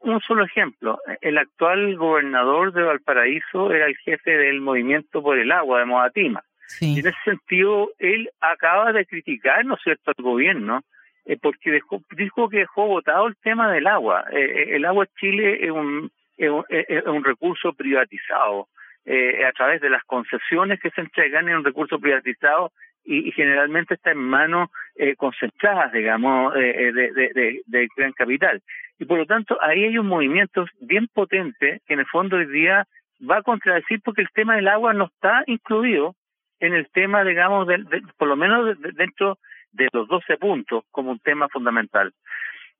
Un 0.00 0.20
solo 0.20 0.42
ejemplo, 0.42 1.00
el 1.20 1.36
actual 1.36 1.96
gobernador 1.96 2.72
de 2.72 2.82
Valparaíso 2.82 3.70
era 3.70 3.84
el 3.84 3.96
jefe 3.98 4.30
del 4.38 4.62
movimiento 4.62 5.22
por 5.22 5.38
el 5.38 5.52
agua 5.52 5.80
de 5.80 5.84
Modatima. 5.84 6.42
En 6.80 6.98
ese 6.98 7.14
sentido, 7.24 7.90
él 7.98 8.30
acaba 8.40 8.92
de 8.92 9.06
criticar, 9.06 9.64
¿no 9.64 9.76
cierto?, 9.76 10.12
al 10.16 10.24
gobierno, 10.24 10.82
eh, 11.24 11.38
porque 11.40 11.70
dejó, 11.70 12.02
dijo 12.16 12.48
que 12.48 12.58
dejó 12.58 12.86
votado 12.86 13.28
el 13.28 13.36
tema 13.36 13.70
del 13.72 13.86
agua. 13.86 14.24
Eh, 14.32 14.40
eh, 14.40 14.76
el 14.76 14.84
agua 14.84 15.04
en 15.04 15.10
Chile 15.20 15.64
es 15.64 15.70
un, 15.70 16.10
es 16.36 17.06
un, 17.06 17.24
recurso 17.24 17.72
privatizado. 17.72 18.68
a 19.06 19.52
través 19.52 19.80
de 19.80 19.90
las 19.90 20.02
concesiones 20.04 20.80
que 20.80 20.90
se 20.90 21.00
entregan 21.00 21.48
en 21.48 21.56
un 21.56 21.64
recurso 21.64 21.98
privatizado 21.98 22.72
y, 23.04 23.30
generalmente 23.32 23.94
está 23.94 24.12
en 24.12 24.18
manos 24.18 24.70
concentradas, 25.16 25.92
digamos, 25.92 26.54
de, 26.54 26.92
de, 26.92 27.62
de, 27.66 27.88
gran 27.96 28.12
capital. 28.12 28.60
Y 28.98 29.04
por 29.04 29.18
lo 29.18 29.26
tanto, 29.26 29.58
ahí 29.60 29.84
hay 29.84 29.98
un 29.98 30.06
movimiento 30.06 30.64
bien 30.80 31.08
potente 31.12 31.80
que 31.86 31.94
en 31.94 32.00
el 32.00 32.06
fondo 32.06 32.36
hoy 32.36 32.46
día 32.46 32.86
va 33.28 33.38
a 33.38 33.42
contradecir 33.42 34.00
porque 34.02 34.22
el 34.22 34.30
tema 34.34 34.56
del 34.56 34.68
agua 34.68 34.92
no 34.92 35.06
está 35.06 35.44
incluido 35.46 36.14
en 36.62 36.74
el 36.74 36.88
tema, 36.90 37.24
digamos, 37.24 37.66
de, 37.66 37.84
por 38.16 38.28
lo 38.28 38.36
menos 38.36 38.76
dentro 38.94 39.38
de 39.72 39.88
los 39.92 40.06
12 40.06 40.36
puntos 40.36 40.84
como 40.92 41.10
un 41.10 41.18
tema 41.18 41.48
fundamental. 41.48 42.12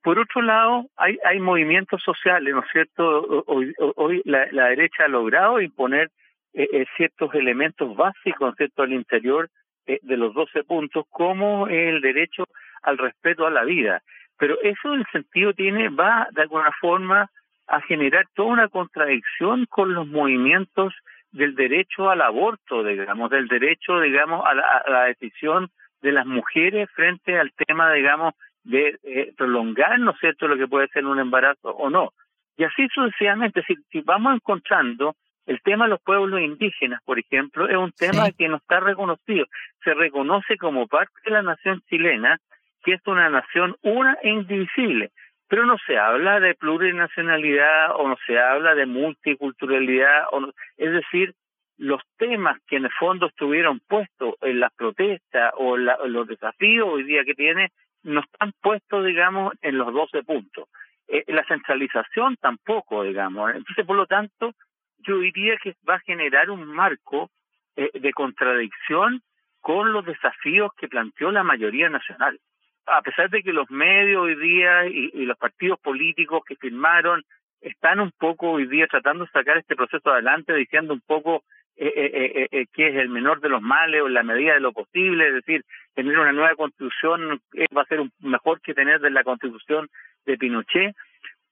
Por 0.03 0.19
otro 0.19 0.41
lado, 0.41 0.87
hay, 0.97 1.19
hay 1.25 1.41
movimientos 1.41 2.01
sociales, 2.03 2.55
¿no 2.55 2.61
es 2.61 2.71
cierto? 2.71 3.45
Hoy, 3.47 3.75
hoy 3.97 4.23
la, 4.25 4.47
derecha 4.69 5.05
ha 5.05 5.09
logrado 5.09 5.61
imponer 5.61 6.11
eh, 6.55 6.69
eh, 6.73 6.87
ciertos 6.97 7.35
elementos 7.35 7.97
básicos, 7.97 8.41
¿no 8.41 8.51
es 8.51 8.57
cierto?, 8.57 8.83
al 8.83 8.93
interior 8.93 9.49
eh, 9.87 9.99
de 10.03 10.17
los 10.17 10.33
12 10.33 10.63
puntos, 10.63 11.05
como 11.11 11.67
el 11.67 12.01
derecho 12.01 12.45
al 12.83 12.99
respeto 12.99 13.47
a 13.47 13.51
la 13.51 13.65
vida. 13.65 14.03
Pero 14.39 14.61
eso 14.63 14.95
en 14.95 15.05
sentido 15.11 15.55
tiene, 15.55 15.89
va 15.89 16.29
de 16.31 16.43
alguna 16.43 16.71
forma 16.81 17.31
a 17.67 17.81
generar 17.81 18.27
toda 18.35 18.49
una 18.49 18.69
contradicción 18.69 19.67
con 19.67 19.93
los 19.93 20.07
movimientos 20.07 20.95
del 21.33 21.55
derecho 21.55 22.11
al 22.11 22.21
aborto, 22.23 22.85
digamos, 22.85 23.31
del 23.31 23.49
derecho, 23.49 24.01
digamos, 24.01 24.45
a 24.47 24.55
la, 24.55 25.05
decisión 25.07 25.71
de 26.01 26.13
las 26.13 26.27
mujeres 26.27 26.89
frente 26.95 27.39
al 27.39 27.53
tema, 27.53 27.93
digamos, 27.93 28.35
de 28.65 28.99
eh, 29.03 29.33
prolongar, 29.37 29.99
¿no 29.99 30.13
es 30.13 30.19
cierto?, 30.21 30.47
lo 30.47 30.57
que 30.57 30.69
puede 30.69 30.89
ser 30.89 31.07
un 31.07 31.19
embarazo 31.19 31.71
o 31.71 31.91
no. 31.91 32.13
Y 32.57 32.65
así 32.65 32.87
sucesivamente, 32.95 33.63
si, 33.67 33.75
si 33.91 34.01
vamos 34.03 34.35
encontrando 34.35 35.17
el 35.47 35.61
tema 35.63 35.87
de 35.87 35.91
los 35.91 36.03
pueblos 36.03 36.41
indígenas, 36.41 37.01
por 37.05 37.19
ejemplo, 37.19 37.69
es 37.69 37.77
un 37.77 37.93
tema 37.93 38.31
que 38.31 38.49
no 38.49 38.57
está 38.57 38.81
reconocido. 38.81 39.47
Se 39.83 39.95
reconoce 39.95 40.57
como 40.57 40.87
parte 40.87 41.15
de 41.25 41.33
la 41.33 41.43
nación 41.43 41.83
chilena, 41.89 42.39
que 42.85 42.95
es 42.95 43.01
una 43.07 43.29
nación 43.31 43.77
una 43.83 44.17
e 44.23 44.31
indivisible 44.31 45.11
pero 45.53 45.67
no 45.67 45.77
se 45.87 45.99
habla 45.99 46.41
de 46.41 46.55
plurinacionalidad 46.55 47.95
o 47.97 48.09
no 48.09 48.17
se 48.27 48.39
habla 48.39 48.75
de 48.75 48.87
multiculturalidad, 48.87 50.25
o 50.33 50.51
es 50.79 50.93
decir, 50.93 51.35
los 51.77 52.01
temas 52.17 52.59
que 52.67 52.77
en 52.77 52.87
el 52.87 52.91
fondo 52.99 53.27
estuvieron 53.27 53.79
puestos 53.81 54.37
en 54.41 54.61
las 54.61 54.73
protestas 54.73 55.53
o 55.59 55.77
los 55.77 56.27
desafíos 56.27 56.89
hoy 56.91 57.03
día 57.03 57.23
que 57.27 57.35
tiene, 57.35 57.69
no 58.03 58.21
están 58.21 58.53
puestos, 58.63 59.05
digamos, 59.05 59.53
en 59.61 59.77
los 59.77 59.93
12 59.93 60.23
puntos. 60.23 60.71
Eh, 61.07 61.23
la 61.27 61.45
centralización 61.45 62.39
tampoco, 62.41 63.03
digamos. 63.03 63.55
Entonces, 63.55 63.85
por 63.85 63.97
lo 63.97 64.07
tanto, 64.07 64.55
yo 65.01 65.19
diría 65.19 65.59
que 65.63 65.75
va 65.87 65.97
a 65.97 66.07
generar 66.07 66.49
un 66.49 66.65
marco 66.65 67.29
eh, 67.77 67.91
de 67.93 68.13
contradicción 68.15 69.21
con 69.61 69.93
los 69.93 70.07
desafíos 70.07 70.73
que 70.79 70.89
planteó 70.89 71.31
la 71.31 71.43
mayoría 71.43 71.91
nacional 71.91 72.41
a 72.87 73.03
pesar 73.03 73.31
de 73.31 73.43
que 73.43 73.53
los 73.53 73.71
medios 73.71 74.23
hoy 74.23 74.35
día 74.37 74.87
y, 74.87 75.25
los 75.25 75.39
partidos 75.39 75.79
políticos 75.81 76.43
que 76.47 76.57
firmaron 76.57 77.23
están 77.61 78.01
un 78.01 78.11
poco 78.19 78.51
hoy 78.51 78.67
día 78.67 78.87
tratando 78.89 79.25
de 79.25 79.31
sacar 79.31 79.57
este 79.59 79.77
proceso 79.77 80.11
adelante, 80.11 80.55
diciendo 80.55 80.93
un 80.93 81.01
poco 81.01 81.45
eh, 81.77 81.93
eh, 81.97 82.49
eh, 82.51 82.67
que 82.73 82.89
es 82.89 82.97
el 82.97 83.09
menor 83.09 83.41
de 83.41 83.49
los 83.49 83.63
males 83.63 84.03
o 84.03 84.09
la 84.09 84.23
medida 84.23 84.55
de 84.55 84.61
lo 84.61 84.73
posible, 84.73 85.29
es 85.29 85.35
decir, 85.35 85.65
tener 85.95 86.19
una 86.19 86.33
nueva 86.33 86.55
constitución 86.55 87.41
va 87.77 87.83
a 87.83 87.87
ser 87.87 88.03
mejor 88.21 88.61
que 88.61 88.75
tener 88.75 89.01
de 89.01 89.11
la 89.11 89.25
constitución 89.25 89.89
de 90.27 90.37
Pinochet, 90.37 90.95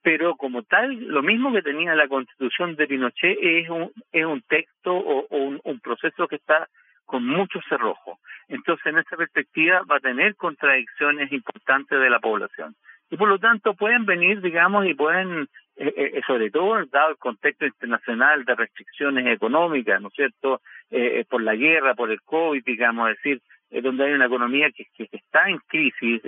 pero 0.02 0.37
como 0.37 0.62
tal, 0.62 0.94
lo 0.94 1.22
mismo 1.22 1.52
que 1.52 1.62
tenía 1.62 1.94
la 1.94 2.08
constitución 2.08 2.75
de 2.75 2.87
Pinochet 2.87 3.38
es 3.40 3.68
un, 3.68 3.92
es 4.12 4.25
un 4.25 4.42
texto 4.42 4.94
o, 4.94 5.26
un 5.30 5.80
proceso 5.80 6.26
que 6.26 6.37
está 6.37 6.68
con 7.11 7.26
mucho 7.26 7.59
cerrojo. 7.69 8.21
Entonces, 8.47 8.87
en 8.87 8.99
esta 8.99 9.17
perspectiva 9.17 9.83
va 9.90 9.97
a 9.97 10.00
tener 10.00 10.37
contradicciones 10.37 11.33
importantes 11.33 11.99
de 11.99 12.09
la 12.09 12.21
población. 12.21 12.76
Y 13.11 13.17
por 13.17 13.29
lo 13.29 13.40
tanto 13.40 13.75
pueden 13.75 14.07
venir, 14.07 14.40
digamos, 14.40 14.87
y 14.87 14.95
pueden, 14.95 15.49
eh, 15.76 15.93
eh, 15.97 16.21
sobre 16.25 16.52
todo 16.52 16.87
dado 16.87 17.11
el 17.11 17.17
contexto 17.17 17.67
internacional 17.67 18.45
de 18.45 18.55
restricciones 18.55 19.26
económicas, 19.26 20.00
¿no 20.00 20.07
es 20.07 20.14
cierto?, 20.14 20.61
eh, 20.93 21.25
por 21.29 21.43
la 21.43 21.57
guerra, 21.57 21.97
por 21.97 22.12
el 22.12 22.23
COVID, 22.23 22.62
digamos, 22.64 23.11
es 23.11 23.17
decir, 23.17 23.43
donde 23.83 24.05
hay 24.05 24.12
una 24.12 24.26
economía 24.26 24.71
que, 24.71 24.85
que 24.97 25.09
está 25.11 25.49
en 25.49 25.59
crisis 25.67 26.23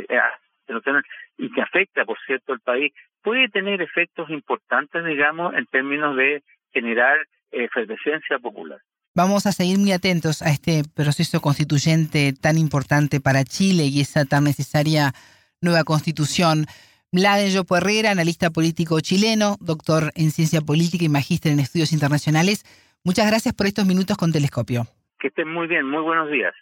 y 1.39 1.53
que 1.53 1.63
afecta, 1.63 2.05
por 2.05 2.19
cierto, 2.27 2.55
al 2.55 2.61
país, 2.61 2.93
puede 3.23 3.49
tener 3.51 3.81
efectos 3.83 4.29
importantes, 4.31 5.05
digamos, 5.05 5.55
en 5.55 5.67
términos 5.67 6.17
de 6.17 6.43
generar 6.73 7.19
efervescencia 7.53 8.41
popular. 8.41 8.81
Vamos 9.15 9.45
a 9.45 9.53
seguir 9.53 9.79
muy 9.79 9.93
atentos 9.93 10.41
a 10.41 10.49
este 10.49 10.85
proceso 10.95 11.43
constituyente 11.43 12.33
tan 12.33 12.57
importante 12.57 13.21
para 13.21 13.45
Chile 13.45 13.85
y 13.85 14.01
esa 14.01 14.25
tan 14.25 14.45
necesaria 14.45 15.13
nueva 15.61 15.85
constitución. 15.85 16.65
Mladen 17.13 17.51
Yopo 17.51 17.77
Herrera, 17.77 18.13
analista 18.13 18.49
político 18.49 18.99
chileno, 19.01 19.59
doctor 19.61 20.13
en 20.15 20.31
ciencia 20.31 20.63
política 20.63 21.05
y 21.05 21.11
magíster 21.11 21.53
en 21.53 21.61
estudios 21.61 21.93
internacionales. 21.93 22.65
Muchas 23.05 23.27
gracias 23.27 23.53
por 23.53 23.67
estos 23.67 23.85
minutos 23.85 24.17
con 24.17 24.33
Telescopio. 24.33 24.87
Que 25.21 25.29
estén 25.29 25.53
muy 25.53 25.67
bien, 25.67 25.85
muy 25.91 26.01
buenos 26.01 26.31
días. 26.31 26.55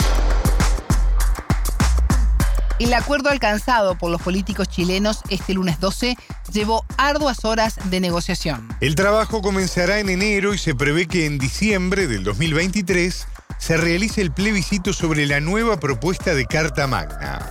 El 2.80 2.94
acuerdo 2.94 3.28
alcanzado 3.28 3.94
por 3.99 4.10
los 4.10 4.22
políticos 4.22 4.66
chilenos 4.66 5.20
este 5.28 5.52
lunes 5.52 5.78
12 5.80 6.16
llevó 6.50 6.87
arduas 6.96 7.44
horas 7.44 7.76
de 7.90 8.00
negociación. 8.00 8.68
El 8.80 8.94
trabajo 8.94 9.42
comenzará 9.42 9.99
en 9.99 10.08
enero 10.08 10.54
y 10.54 10.58
se 10.58 10.75
prevé 10.75 11.06
que 11.06 11.26
en 11.26 11.38
diciembre 11.38 12.06
del 12.06 12.25
2023 12.25 13.26
se 13.58 13.76
realice 13.76 14.22
el 14.22 14.32
plebiscito 14.32 14.94
sobre 14.94 15.26
la 15.26 15.40
nueva 15.40 15.78
propuesta 15.78 16.34
de 16.34 16.46
Carta 16.46 16.87
Magna. 16.87 17.50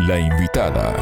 La 0.00 0.20
invitada. 0.20 0.94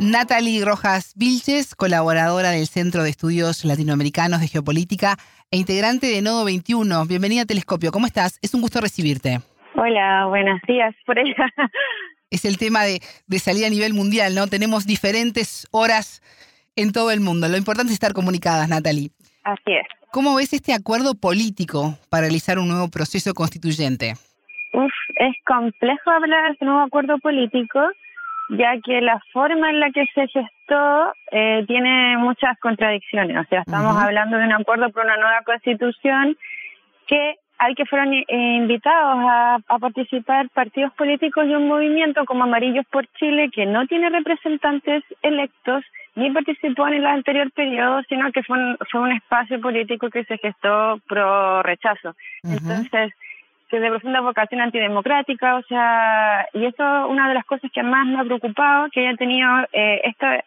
Natalie 0.00 0.64
Rojas 0.64 1.12
Vilches, 1.14 1.76
colaboradora 1.76 2.50
del 2.50 2.66
Centro 2.66 3.04
de 3.04 3.10
Estudios 3.10 3.64
Latinoamericanos 3.64 4.40
de 4.40 4.48
Geopolítica 4.48 5.16
e 5.52 5.58
integrante 5.58 6.08
de 6.08 6.22
Nodo 6.22 6.44
21. 6.44 7.06
Bienvenida 7.06 7.42
a 7.42 7.46
Telescopio. 7.46 7.92
¿Cómo 7.92 8.08
estás? 8.08 8.38
Es 8.42 8.52
un 8.52 8.62
gusto 8.62 8.80
recibirte. 8.80 9.42
Hola, 9.76 10.26
buenos 10.26 10.60
días. 10.66 10.94
Es 12.30 12.44
el 12.44 12.58
tema 12.58 12.82
de, 12.82 13.00
de 13.26 13.38
salir 13.38 13.66
a 13.66 13.70
nivel 13.70 13.94
mundial, 13.94 14.34
¿no? 14.34 14.46
Tenemos 14.46 14.86
diferentes 14.86 15.68
horas 15.70 16.22
en 16.76 16.92
todo 16.92 17.10
el 17.10 17.20
mundo. 17.20 17.46
Lo 17.48 17.56
importante 17.56 17.90
es 17.90 17.94
estar 17.94 18.12
comunicadas, 18.12 18.68
Natalie. 18.68 19.10
Así 19.44 19.72
es. 19.72 19.86
¿Cómo 20.12 20.34
ves 20.34 20.52
este 20.52 20.72
acuerdo 20.72 21.14
político 21.14 21.94
para 22.10 22.22
realizar 22.22 22.58
un 22.58 22.68
nuevo 22.68 22.88
proceso 22.88 23.34
constituyente? 23.34 24.14
Uf, 24.72 24.92
es 25.16 25.36
complejo 25.46 26.10
hablar 26.10 26.46
de 26.46 26.52
este 26.52 26.64
nuevo 26.64 26.80
acuerdo 26.80 27.18
político, 27.18 27.80
ya 28.50 28.72
que 28.82 29.00
la 29.00 29.20
forma 29.32 29.70
en 29.70 29.80
la 29.80 29.90
que 29.90 30.06
se 30.14 30.26
gestó 30.26 31.12
eh, 31.32 31.64
tiene 31.66 32.16
muchas 32.18 32.58
contradicciones. 32.60 33.36
O 33.36 33.48
sea, 33.48 33.60
estamos 33.60 33.96
hablando 33.96 34.38
de 34.38 34.46
un 34.46 34.52
acuerdo 34.52 34.90
por 34.90 35.04
una 35.04 35.16
nueva 35.16 35.42
constitución 35.44 36.36
que 37.06 37.36
al 37.58 37.74
que 37.74 37.86
fueron 37.86 38.12
eh, 38.12 38.24
invitados 38.28 39.18
a, 39.18 39.58
participar 39.80 40.48
partidos 40.50 40.92
políticos 40.94 41.46
de 41.46 41.56
un 41.56 41.68
movimiento 41.68 42.24
como 42.24 42.44
Amarillos 42.44 42.86
por 42.90 43.06
Chile, 43.18 43.50
que 43.52 43.66
no 43.66 43.86
tiene 43.86 44.10
representantes 44.10 45.04
electos 45.22 45.84
ni 46.14 46.30
participó 46.30 46.88
en 46.88 46.94
el 46.94 47.06
anterior 47.06 47.50
periodo, 47.52 48.02
sino 48.08 48.32
que 48.32 48.42
fue 48.42 48.58
un, 48.58 48.78
fue 48.90 49.00
un 49.00 49.12
espacio 49.12 49.60
político 49.60 50.08
que 50.08 50.24
se 50.24 50.38
gestó 50.38 50.98
pro 51.06 51.62
rechazo. 51.62 52.14
Entonces, 52.42 53.12
que 53.68 53.80
de 53.80 53.90
profunda 53.90 54.20
vocación 54.20 54.60
antidemocrática, 54.60 55.56
o 55.56 55.62
sea, 55.62 56.46
y 56.54 56.64
eso 56.64 57.08
una 57.08 57.28
de 57.28 57.34
las 57.34 57.44
cosas 57.44 57.70
que 57.72 57.82
más 57.82 58.06
me 58.06 58.20
ha 58.20 58.24
preocupado, 58.24 58.88
que 58.92 59.00
haya 59.00 59.16
tenido 59.16 59.48
eh, 59.72 60.00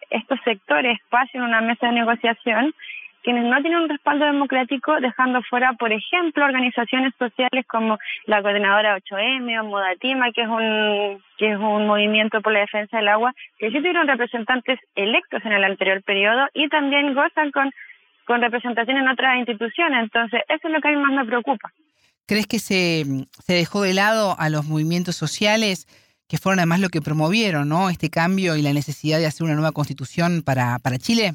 estos 0.09 0.39
sectores 0.43 0.99
espacio 0.99 1.39
en 1.39 1.47
una 1.47 1.61
mesa 1.61 1.87
de 1.87 1.93
negociación 1.93 2.73
quienes 3.29 3.45
no 3.45 3.61
tienen 3.61 3.81
un 3.81 3.89
respaldo 3.89 4.25
democrático, 4.25 4.99
dejando 4.99 5.43
fuera, 5.43 5.73
por 5.73 5.93
ejemplo, 5.93 6.43
organizaciones 6.43 7.13
sociales 7.19 7.63
como 7.67 7.99
la 8.25 8.41
Coordinadora 8.41 8.97
8M 8.97 9.61
o 9.61 9.65
Modatima, 9.65 10.31
que 10.31 10.41
es 10.41 10.47
un 10.47 11.21
que 11.37 11.51
es 11.51 11.57
un 11.59 11.85
movimiento 11.85 12.41
por 12.41 12.53
la 12.53 12.61
defensa 12.61 12.97
del 12.97 13.07
agua, 13.07 13.35
que 13.59 13.69
sí 13.69 13.77
tuvieron 13.77 14.07
representantes 14.07 14.79
electos 14.95 15.45
en 15.45 15.51
el 15.51 15.63
anterior 15.63 16.01
periodo 16.01 16.47
y 16.55 16.69
también 16.69 17.13
gozan 17.13 17.51
con, 17.51 17.69
con 18.25 18.41
representación 18.41 18.97
en 18.97 19.07
otras 19.07 19.37
instituciones. 19.37 20.05
Entonces, 20.05 20.41
eso 20.49 20.67
es 20.67 20.73
lo 20.73 20.81
que 20.81 20.87
a 20.87 20.91
mí 20.91 20.97
más 20.97 21.13
me 21.13 21.25
preocupa. 21.25 21.71
¿Crees 22.25 22.47
que 22.47 22.57
se, 22.57 23.03
se 23.45 23.53
dejó 23.53 23.83
de 23.83 23.93
lado 23.93 24.35
a 24.39 24.49
los 24.49 24.65
movimientos 24.65 25.15
sociales? 25.15 25.85
que 26.27 26.37
fueron 26.37 26.59
además 26.59 26.79
lo 26.79 26.89
que 26.89 27.01
promovieron, 27.01 27.69
¿no? 27.69 27.89
Este 27.89 28.11
cambio 28.11 28.55
y 28.55 28.61
la 28.61 28.71
necesidad 28.71 29.17
de 29.17 29.25
hacer 29.25 29.45
una 29.45 29.55
nueva 29.55 29.71
constitución 29.71 30.43
para, 30.43 30.77
para 30.77 30.99
Chile. 30.99 31.33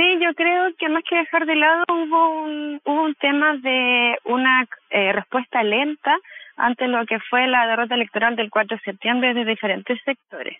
Sí, 0.00 0.18
yo 0.18 0.32
creo 0.32 0.74
que 0.78 0.88
más 0.88 1.02
que 1.06 1.16
dejar 1.16 1.44
de 1.44 1.56
lado 1.56 1.84
hubo 1.90 2.42
un, 2.44 2.80
un 2.86 3.14
tema 3.16 3.54
de 3.58 4.16
una 4.24 4.66
eh, 4.88 5.12
respuesta 5.12 5.62
lenta 5.62 6.16
ante 6.56 6.88
lo 6.88 7.04
que 7.04 7.20
fue 7.28 7.46
la 7.46 7.66
derrota 7.66 7.96
electoral 7.96 8.34
del 8.34 8.48
4 8.48 8.78
de 8.78 8.82
septiembre 8.82 9.34
de 9.34 9.44
diferentes 9.44 10.00
sectores 10.02 10.56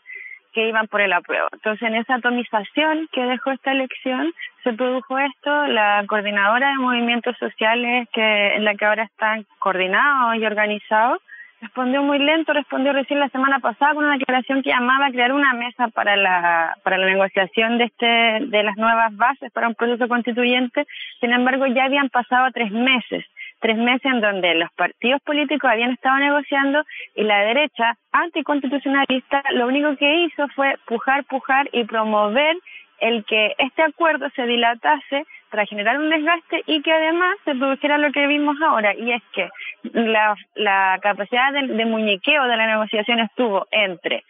que 0.52 0.68
iban 0.68 0.88
por 0.88 1.00
el 1.00 1.14
apruebo. 1.14 1.48
Entonces, 1.52 1.88
en 1.88 1.94
esa 1.94 2.16
atomización 2.16 3.08
que 3.12 3.22
dejó 3.22 3.52
esta 3.52 3.72
elección, 3.72 4.30
se 4.62 4.74
produjo 4.74 5.18
esto, 5.18 5.66
la 5.68 6.04
coordinadora 6.06 6.68
de 6.68 6.76
movimientos 6.76 7.34
sociales 7.38 8.08
que 8.12 8.56
en 8.56 8.64
la 8.66 8.74
que 8.74 8.84
ahora 8.84 9.04
están 9.04 9.46
coordinados 9.58 10.36
y 10.36 10.44
organizados, 10.44 11.22
respondió 11.60 12.02
muy 12.02 12.18
lento, 12.18 12.52
respondió 12.52 12.92
recién 12.92 13.20
la 13.20 13.28
semana 13.28 13.60
pasada 13.60 13.94
con 13.94 14.04
una 14.04 14.16
declaración 14.16 14.62
que 14.62 14.70
llamaba 14.70 15.06
a 15.06 15.10
crear 15.10 15.32
una 15.32 15.52
mesa 15.52 15.88
para 15.88 16.16
la 16.16 16.76
para 16.82 16.96
la 16.98 17.06
negociación 17.06 17.78
de 17.78 17.84
este 17.84 18.06
de 18.06 18.62
las 18.62 18.76
nuevas 18.76 19.14
bases 19.16 19.52
para 19.52 19.68
un 19.68 19.74
proceso 19.74 20.08
constituyente. 20.08 20.86
Sin 21.20 21.32
embargo, 21.32 21.66
ya 21.66 21.84
habían 21.84 22.08
pasado 22.08 22.50
tres 22.52 22.70
meses, 22.72 23.24
tres 23.60 23.76
meses 23.76 24.06
en 24.06 24.20
donde 24.20 24.54
los 24.54 24.72
partidos 24.72 25.20
políticos 25.22 25.70
habían 25.70 25.92
estado 25.92 26.18
negociando 26.18 26.82
y 27.14 27.24
la 27.24 27.40
derecha 27.40 27.96
anticonstitucionalista 28.12 29.42
lo 29.52 29.66
único 29.66 29.96
que 29.96 30.24
hizo 30.24 30.48
fue 30.48 30.76
pujar, 30.86 31.24
pujar 31.24 31.68
y 31.72 31.84
promover 31.84 32.56
el 33.00 33.24
que 33.24 33.54
este 33.58 33.82
acuerdo 33.82 34.28
se 34.36 34.46
dilatase 34.46 35.24
para 35.50 35.66
generar 35.66 35.98
un 35.98 36.10
desgaste 36.10 36.62
y 36.66 36.80
que 36.82 36.92
además 36.92 37.36
se 37.44 37.54
produjera 37.54 37.98
lo 37.98 38.12
que 38.12 38.26
vimos 38.26 38.56
ahora, 38.62 38.94
y 38.94 39.12
es 39.12 39.22
que 39.32 39.48
la, 39.92 40.34
la 40.54 40.98
capacidad 41.02 41.52
de, 41.52 41.84
muñequeo 41.84 42.44
de 42.44 42.56
la 42.56 42.66
negociación 42.66 43.20
estuvo 43.20 43.66
entre 43.70 44.24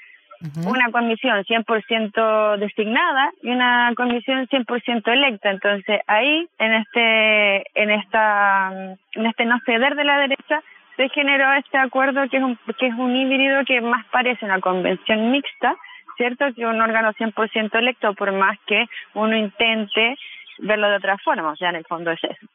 una 0.67 0.91
comisión 0.91 1.45
100% 1.45 2.57
designada 2.57 3.31
y 3.43 3.51
una 3.51 3.93
comisión 3.95 4.47
100% 4.49 5.13
electa. 5.13 5.51
Entonces, 5.51 6.01
ahí, 6.07 6.49
en 6.59 6.73
este, 6.73 7.57
en 7.75 7.91
esta, 7.91 8.97
en 9.13 9.27
este 9.27 9.45
no 9.45 9.59
ceder 9.67 9.97
de 9.97 10.05
la 10.05 10.19
derecha, 10.19 10.63
se 10.97 11.11
generó 11.11 11.53
este 11.55 11.77
acuerdo 11.77 12.27
que 12.31 12.39
es 12.39 12.43
un, 12.43 12.59
que 12.79 12.87
es 12.87 12.95
un 12.95 13.15
híbrido 13.15 13.65
que 13.67 13.83
más 13.83 14.07
parece 14.07 14.47
una 14.47 14.61
convención 14.61 15.31
mixta, 15.31 15.77
¿cierto? 16.17 16.47
Que 16.55 16.67
un 16.67 16.81
órgano 16.81 17.13
100% 17.13 17.79
electo, 17.79 18.15
por 18.15 18.33
más 18.33 18.59
que 18.67 18.87
uno 19.15 19.37
intente 19.37 20.17
verlo 20.63 20.89
de 20.89 20.97
otra 20.97 21.19
forma, 21.19 21.53
o 21.53 21.57
sea, 21.57 21.71
en 21.71 21.77
el 21.77 21.85
fondo 21.85 22.11
es 22.11 22.21
eso. 22.23 22.47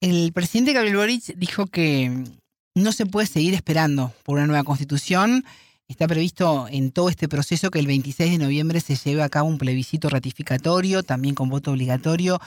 El 0.00 0.32
presidente 0.32 0.72
Gabriel 0.72 0.96
Boric 0.96 1.34
dijo 1.36 1.66
que 1.66 2.10
no 2.74 2.92
se 2.92 3.06
puede 3.06 3.26
seguir 3.26 3.54
esperando 3.54 4.12
por 4.24 4.36
una 4.36 4.46
nueva 4.46 4.64
constitución. 4.64 5.44
Está 5.88 6.06
previsto 6.06 6.66
en 6.70 6.92
todo 6.92 7.08
este 7.08 7.28
proceso 7.28 7.70
que 7.70 7.78
el 7.78 7.86
26 7.86 8.32
de 8.32 8.44
noviembre 8.44 8.80
se 8.80 8.96
lleve 8.96 9.22
a 9.22 9.28
cabo 9.28 9.48
un 9.48 9.58
plebiscito 9.58 10.08
ratificatorio, 10.08 11.02
también 11.02 11.34
con 11.34 11.48
voto 11.48 11.70
obligatorio. 11.70 12.38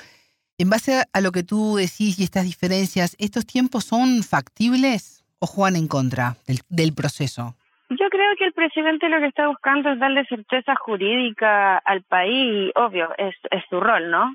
En 0.58 0.70
base 0.70 1.04
a 1.14 1.22
lo 1.22 1.32
que 1.32 1.44
tú 1.44 1.78
decís 1.78 2.20
y 2.20 2.24
estas 2.24 2.46
diferencias, 2.46 3.16
¿estos 3.20 3.46
tiempos 3.46 3.86
son 3.86 4.24
factibles 4.24 5.24
o 5.40 5.48
juegan 5.48 5.76
en 5.76 5.88
contra 5.88 6.36
del, 6.48 6.60
del 6.70 6.94
proceso? 6.94 7.56
Yo 7.90 8.10
creo 8.10 8.36
que 8.38 8.46
el 8.46 8.54
presidente 8.54 9.08
lo 9.08 9.20
que 9.20 9.28
está 9.28 9.48
buscando 9.48 9.92
es 9.92 10.00
darle 10.00 10.26
certeza 10.26 10.76
jurídica 10.76 11.78
al 11.78 12.04
país, 12.04 12.72
obvio, 12.76 13.10
es, 13.18 13.36
es 13.50 13.64
su 13.70 13.80
rol, 13.80 14.12
¿no? 14.12 14.34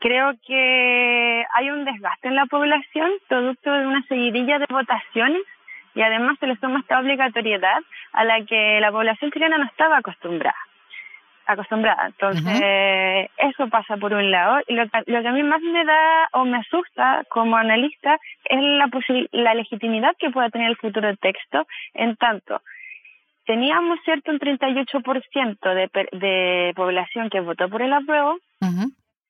Creo 0.00 0.32
que 0.46 1.44
hay 1.54 1.70
un 1.70 1.84
desgaste 1.84 2.28
en 2.28 2.36
la 2.36 2.46
población 2.46 3.10
producto 3.28 3.72
de 3.72 3.86
una 3.86 4.02
seguidilla 4.06 4.58
de 4.58 4.66
votaciones 4.68 5.42
y 5.94 6.02
además 6.02 6.36
se 6.38 6.46
le 6.46 6.56
suma 6.56 6.80
esta 6.80 7.00
obligatoriedad 7.00 7.78
a 8.12 8.24
la 8.24 8.44
que 8.44 8.80
la 8.80 8.92
población 8.92 9.30
chilena 9.30 9.58
no 9.58 9.64
estaba 9.64 9.98
acostumbrada. 9.98 10.56
acostumbrada. 11.46 12.06
Entonces, 12.06 13.30
eso 13.38 13.68
pasa 13.68 13.96
por 13.96 14.12
un 14.12 14.30
lado. 14.30 14.60
Y 14.68 14.74
lo, 14.74 14.84
lo, 14.84 15.22
que 15.22 15.28
a 15.28 15.32
mí 15.32 15.42
más 15.42 15.60
me 15.62 15.84
da 15.84 16.28
o 16.32 16.44
me 16.44 16.58
asusta 16.58 17.24
como 17.28 17.56
analista 17.56 18.20
es 18.44 18.60
la, 18.60 18.88
la 19.32 19.54
legitimidad 19.54 20.14
que 20.18 20.30
pueda 20.30 20.50
tener 20.50 20.68
el 20.68 20.76
futuro 20.76 21.16
texto 21.16 21.66
en 21.94 22.16
tanto 22.16 22.60
teníamos 23.46 23.98
cierto 24.04 24.30
un 24.30 24.38
38% 24.38 25.74
de, 25.74 25.90
de 26.12 26.72
población 26.76 27.30
que 27.30 27.40
votó 27.40 27.68
por 27.68 27.82
el 27.82 27.92
apruebo, 27.92 28.38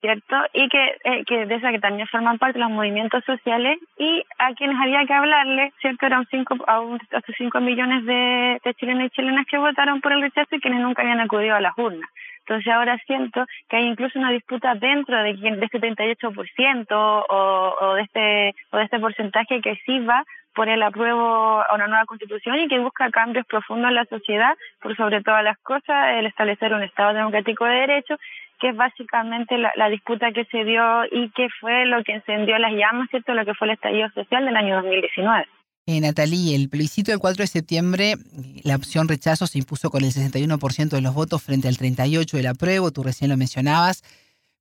¿cierto? 0.01 0.37
Y 0.53 0.69
que, 0.69 0.97
eh, 1.05 1.25
que 1.27 1.47
de 1.47 1.55
esa 1.55 1.71
que 1.71 1.79
también 1.79 2.09
forman 2.09 2.39
parte 2.39 2.59
los 2.59 2.71
movimientos 2.71 3.25
sociales 3.25 3.79
y 3.99 4.23
a 4.39 4.55
quienes 4.55 4.79
había 4.81 5.05
que 5.07 5.13
hablarle, 5.13 5.73
¿cierto? 5.81 6.07
Eran 6.07 6.27
cinco, 6.31 6.57
a 6.67 6.81
hasta 7.13 7.33
5 7.37 7.61
millones 7.61 8.05
de, 8.07 8.61
de 8.65 8.75
chilenos 8.75 9.07
y 9.07 9.11
chilenas 9.11 9.47
que 9.47 9.59
votaron 9.59 10.01
por 10.01 10.13
el 10.13 10.23
rechazo 10.23 10.57
y 10.57 10.61
quienes 10.61 10.81
nunca 10.81 11.03
habían 11.03 11.21
acudido 11.21 11.55
a 11.55 11.61
las 11.61 11.77
urnas. 11.77 12.09
Entonces 12.41 12.73
ahora 12.73 12.99
siento 13.07 13.47
que 13.69 13.77
hay 13.77 13.85
incluso 13.85 14.19
una 14.19 14.31
disputa 14.31 14.75
dentro 14.75 15.23
de, 15.23 15.35
de 15.35 15.65
este 15.65 15.81
38% 15.81 16.87
o, 16.91 17.77
o, 17.81 17.95
de 17.95 18.03
este, 18.03 18.55
o 18.71 18.79
de 18.79 18.85
este 18.85 18.99
porcentaje 18.99 19.61
que 19.61 19.77
sí 19.87 20.01
va 20.01 20.25
por 20.55 20.69
el 20.69 20.83
apruebo 20.83 21.63
a 21.63 21.75
una 21.75 21.87
nueva 21.87 22.07
constitución 22.07 22.59
y 22.59 22.67
que 22.67 22.81
busca 22.81 23.09
cambios 23.11 23.47
profundos 23.47 23.91
en 23.91 23.95
la 23.95 24.05
sociedad, 24.07 24.57
por 24.83 24.97
sobre 24.97 25.23
todas 25.23 25.45
las 25.45 25.59
cosas, 25.59 26.17
el 26.17 26.27
establecer 26.27 26.75
un 26.75 26.83
Estado 26.83 27.15
democrático 27.15 27.65
de 27.67 27.75
derecho 27.75 28.17
que 28.61 28.69
es 28.69 28.77
básicamente 28.77 29.57
la, 29.59 29.89
disputa 29.89 30.33
que 30.33 30.45
se 30.47 30.65
dio 30.65 31.05
y 31.11 31.31
que 31.31 31.49
fue 31.61 31.87
lo 31.87 32.05
que 32.05 32.13
encendió 32.13 32.59
las 32.59 32.73
llamas, 32.73 33.09
¿cierto? 33.11 33.33
Lo 33.33 33.45
que 33.45 33.55
fue 33.55 33.69
el 33.69 33.75
estallido 33.75 34.09
social 34.11 34.45
del 34.45 34.57
año 34.57 34.77
2019. 34.77 35.47
Eh, 35.87 36.01
Natalie, 36.01 36.55
el 36.55 36.69
plebiscito 36.69 37.11
del 37.11 37.21
4 37.21 37.43
de 37.43 37.47
septiembre, 37.47 38.15
la 38.63 38.77
opción 38.77 39.09
rechazo 39.09 39.47
se 39.47 39.59
impuso 39.59 39.91
con 39.91 40.05
el 40.05 40.13
61% 40.13 40.91
de 40.91 41.01
los 41.01 41.15
votos 41.15 41.43
frente 41.43 41.69
al 41.69 41.77
38% 41.77 42.33
del 42.33 42.47
apruebo, 42.47 42.91
tú 42.93 43.03
recién 43.03 43.31
lo 43.31 43.37
mencionabas, 43.37 44.05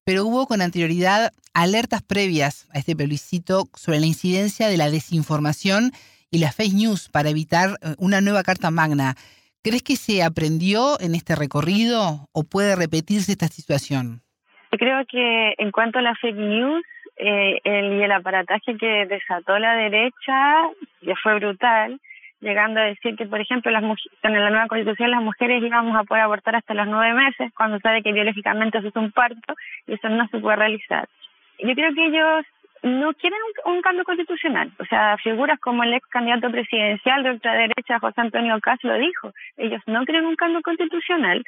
pero 0.05 0.25
hubo 0.25 0.47
con 0.47 0.61
anterioridad 0.61 1.31
alertas 1.53 2.01
previas 2.01 2.67
a 2.73 2.79
este 2.79 2.95
plebiscito 2.95 3.69
sobre 3.75 3.99
la 3.99 4.05
incidencia 4.05 4.69
de 4.69 4.77
la 4.77 4.89
desinformación 4.89 5.91
y 6.31 6.39
las 6.39 6.55
fake 6.55 6.73
news 6.73 7.09
para 7.09 7.29
evitar 7.29 7.77
eh, 7.81 7.95
una 7.97 8.21
nueva 8.21 8.43
Carta 8.43 8.71
Magna. 8.71 9.15
¿Crees 9.61 9.83
que 9.83 9.95
se 9.97 10.23
aprendió 10.23 10.99
en 11.01 11.15
este 11.15 11.35
recorrido 11.35 12.27
o 12.31 12.43
puede 12.43 12.75
repetirse 12.77 13.33
esta 13.33 13.47
situación? 13.47 14.21
Creo 14.71 15.03
que 15.05 15.55
en 15.57 15.71
cuanto 15.71 15.99
a 15.99 16.01
las 16.01 16.17
fake 16.19 16.37
news 16.37 16.83
eh, 17.17 17.59
el, 17.65 17.99
y 17.99 18.03
el 18.03 18.11
aparataje 18.11 18.77
que 18.77 19.05
desató 19.05 19.59
la 19.59 19.75
derecha 19.75 20.69
ya 21.01 21.15
fue 21.21 21.35
brutal, 21.35 21.99
llegando 22.39 22.79
a 22.79 22.85
decir 22.85 23.17
que, 23.17 23.25
por 23.25 23.41
ejemplo, 23.41 23.69
las 23.71 23.83
en 24.23 24.33
la 24.33 24.49
nueva 24.49 24.67
constitución 24.67 25.11
las 25.11 25.21
mujeres 25.21 25.61
íbamos 25.61 25.97
a 25.97 26.05
poder 26.05 26.23
abortar 26.23 26.55
hasta 26.55 26.73
los 26.73 26.87
nueve 26.87 27.13
meses, 27.13 27.51
cuando 27.57 27.79
sabe 27.79 28.01
que 28.01 28.13
biológicamente 28.13 28.77
eso 28.77 28.87
es 28.87 28.95
un 28.95 29.11
parto 29.11 29.53
y 29.87 29.93
eso 29.93 30.07
no 30.07 30.25
se 30.29 30.39
puede 30.39 30.55
realizar. 30.55 31.09
Yo 31.59 31.73
creo 31.75 31.93
que 31.93 32.05
ellos 32.05 32.45
no 32.81 33.13
quieren 33.13 33.39
un, 33.65 33.81
cambio 33.81 34.03
constitucional. 34.03 34.71
O 34.79 34.85
sea, 34.85 35.17
figuras 35.17 35.59
como 35.59 35.83
el 35.83 35.93
ex 35.93 36.07
candidato 36.07 36.49
presidencial 36.49 37.23
de 37.23 37.31
ultraderecha, 37.31 37.99
José 37.99 38.21
Antonio 38.21 38.59
Caz, 38.61 38.79
lo 38.83 38.97
dijo. 38.97 39.33
Ellos 39.57 39.81
no 39.87 40.05
quieren 40.05 40.25
un 40.25 40.35
cambio 40.35 40.61
constitucional, 40.61 41.43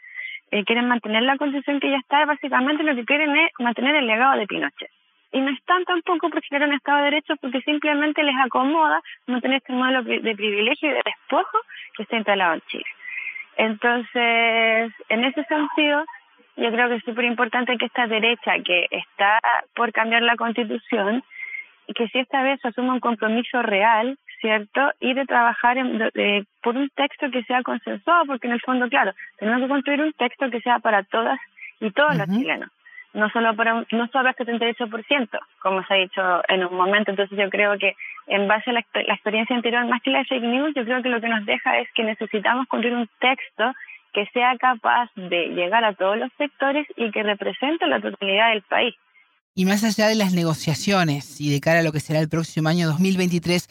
eh, 0.51 0.63
quieren 0.65 0.87
mantener 0.87 1.23
la 1.23 1.37
constitución 1.37 1.79
que 1.79 1.91
ya 1.91 1.97
está. 1.97 2.25
Básicamente 2.25 2.83
lo 2.83 2.95
que 2.95 3.05
quieren 3.05 3.35
es 3.35 3.51
mantener 3.59 3.95
el 3.95 4.07
legado 4.07 4.39
de 4.39 4.47
Pinochet. 4.47 4.89
Y 5.33 5.39
no 5.39 5.49
están 5.51 5.85
tampoco 5.85 6.29
por 6.29 6.43
generar 6.43 6.67
un 6.67 6.75
Estado 6.75 6.97
de 6.97 7.03
Derecho 7.05 7.35
porque 7.39 7.61
simplemente 7.61 8.21
les 8.21 8.35
acomoda 8.43 9.01
mantener 9.27 9.57
este 9.57 9.71
modelo 9.71 10.03
de 10.03 10.35
privilegio 10.35 10.89
y 10.89 10.93
de 10.93 11.01
despojo 11.05 11.57
que 11.95 12.03
está 12.03 12.17
instalado 12.17 12.55
en 12.55 12.61
Chile. 12.67 12.85
Entonces, 13.55 14.91
en 15.09 15.23
ese 15.23 15.43
sentido, 15.45 16.03
yo 16.61 16.71
creo 16.71 16.89
que 16.89 16.95
es 16.95 17.03
súper 17.03 17.25
importante 17.25 17.77
que 17.77 17.85
esta 17.85 18.07
derecha 18.07 18.53
que 18.63 18.85
está 18.91 19.39
por 19.75 19.91
cambiar 19.91 20.21
la 20.21 20.35
constitución, 20.35 21.23
que 21.95 22.07
si 22.09 22.19
esta 22.19 22.43
vez 22.43 22.63
asuma 22.63 22.93
un 22.93 22.99
compromiso 22.99 23.61
real, 23.63 24.17
¿cierto? 24.39 24.91
Y 24.99 25.13
de 25.13 25.25
trabajar 25.25 25.77
por 26.61 26.77
un 26.77 26.89
texto 26.89 27.31
que 27.31 27.43
sea 27.43 27.63
consensuado, 27.63 28.25
porque 28.25 28.47
en 28.47 28.53
el 28.53 28.61
fondo, 28.61 28.87
claro, 28.89 29.13
tenemos 29.37 29.61
que 29.61 29.67
construir 29.67 30.01
un 30.01 30.13
texto 30.13 30.49
que 30.49 30.61
sea 30.61 30.79
para 30.79 31.03
todas 31.03 31.39
y 31.79 31.91
todos 31.91 32.15
los 32.15 32.27
chilenos. 32.27 32.69
No 33.13 33.29
solo 33.29 33.53
para 33.55 33.73
no 33.91 34.07
solo 34.07 34.31
para 34.31 34.35
el 34.37 34.59
78%, 34.59 35.39
como 35.61 35.83
se 35.83 35.93
ha 35.93 35.97
dicho 35.97 36.41
en 36.47 36.63
un 36.63 36.77
momento. 36.77 37.11
Entonces 37.11 37.37
yo 37.37 37.49
creo 37.49 37.77
que 37.77 37.95
en 38.27 38.47
base 38.47 38.69
a 38.69 38.73
la, 38.73 38.85
la 38.93 39.13
experiencia 39.15 39.55
anterior, 39.55 39.85
más 39.85 40.01
que 40.01 40.11
la 40.11 40.23
fake 40.23 40.43
news, 40.43 40.73
yo 40.75 40.85
creo 40.85 41.01
que 41.01 41.09
lo 41.09 41.19
que 41.19 41.27
nos 41.27 41.45
deja 41.45 41.79
es 41.79 41.91
que 41.93 42.03
necesitamos 42.03 42.67
construir 42.67 42.95
un 42.95 43.09
texto 43.19 43.73
que 44.13 44.25
sea 44.33 44.57
capaz 44.57 45.09
de 45.15 45.47
llegar 45.49 45.83
a 45.83 45.93
todos 45.93 46.17
los 46.17 46.31
sectores 46.37 46.87
y 46.97 47.11
que 47.11 47.23
represente 47.23 47.87
la 47.87 48.01
totalidad 48.01 48.51
del 48.51 48.61
país. 48.63 48.95
Y 49.53 49.65
más 49.65 49.83
allá 49.83 50.07
de 50.07 50.15
las 50.15 50.33
negociaciones 50.33 51.41
y 51.41 51.51
de 51.51 51.59
cara 51.59 51.79
a 51.79 51.83
lo 51.83 51.91
que 51.91 51.99
será 51.99 52.19
el 52.19 52.29
próximo 52.29 52.69
año 52.69 52.87
2023, 52.87 53.67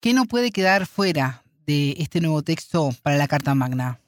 ¿qué 0.00 0.12
no 0.12 0.24
puede 0.24 0.50
quedar 0.50 0.86
fuera 0.86 1.42
de 1.66 1.92
este 1.98 2.20
nuevo 2.20 2.42
texto 2.42 2.90
para 3.02 3.16
la 3.16 3.28
Carta 3.28 3.54
Magna? 3.54 3.98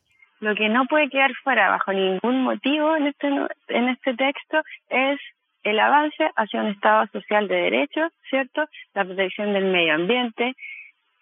Lo 0.40 0.56
que 0.56 0.68
no 0.68 0.86
puede 0.86 1.08
quedar 1.08 1.32
fuera 1.44 1.70
bajo 1.70 1.92
ningún 1.92 2.42
motivo 2.42 2.96
en 2.96 3.06
este, 3.06 3.28
en 3.68 3.88
este 3.88 4.14
texto 4.14 4.62
es 4.90 5.20
el 5.62 5.78
avance 5.78 6.28
hacia 6.34 6.60
un 6.60 6.68
Estado 6.68 7.06
social 7.12 7.46
de 7.46 7.54
derechos, 7.54 8.10
¿cierto? 8.28 8.64
La 8.94 9.04
protección 9.04 9.52
del 9.52 9.66
medio 9.66 9.94
ambiente, 9.94 10.54